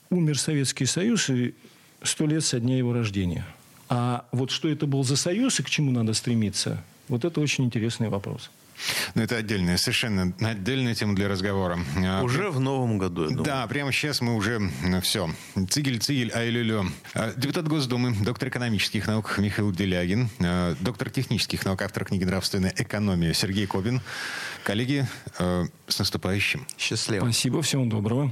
умер 0.10 0.40
Советский 0.40 0.86
Союз 0.86 1.30
и 1.30 1.54
сто 2.02 2.26
лет 2.26 2.44
со 2.44 2.60
дня 2.60 2.78
его 2.78 2.94
рождения. 2.94 3.46
А 3.96 4.26
вот 4.32 4.50
что 4.50 4.70
это 4.70 4.88
был 4.88 5.04
за 5.04 5.16
союз 5.16 5.60
и 5.60 5.64
к 5.64 5.70
чему 5.70 5.92
надо 5.92 6.14
стремиться, 6.14 6.84
вот 7.10 7.26
это 7.26 7.40
очень 7.40 7.66
интересный 7.66 8.10
вопрос. 8.10 8.50
Ну, 9.14 9.22
это 9.22 9.38
отдельная, 9.38 9.78
совершенно 9.78 10.34
отдельная 10.40 10.96
тема 10.96 11.16
для 11.16 11.28
разговора. 11.28 11.78
А, 11.98 12.24
Уже 12.24 12.50
в 12.50 12.60
новом 12.60 12.98
году, 12.98 13.22
я 13.26 13.28
думаю. 13.30 13.46
Да, 13.46 13.68
прямо 13.68 13.92
сейчас 13.92 14.20
мы 14.20 14.36
уже 14.36 14.72
все. 15.04 15.30
Цигель-цигель, 15.70 16.32
ай-лю-лю. 16.34 16.88
А, 17.14 17.34
Депутат 17.38 17.68
Госдумы, 17.68 18.16
доктор 18.16 18.50
экономических 18.50 19.06
наук 19.06 19.38
Михаил 19.38 19.72
Делягин, 19.72 20.28
а, 20.40 20.76
доктор 20.82 21.12
технических 21.12 21.64
наук, 21.64 21.84
автор 21.84 22.06
книги 22.06 22.24
«Нравственная 22.24 22.74
экономия» 22.76 23.34
Сергей 23.34 23.68
Кобин. 23.68 24.02
Коллеги, 24.64 25.06
с 25.38 26.00
наступающим. 26.00 26.66
Счастливо. 26.80 27.26
Спасибо, 27.26 27.62
всего 27.62 27.86
доброго. 27.86 28.32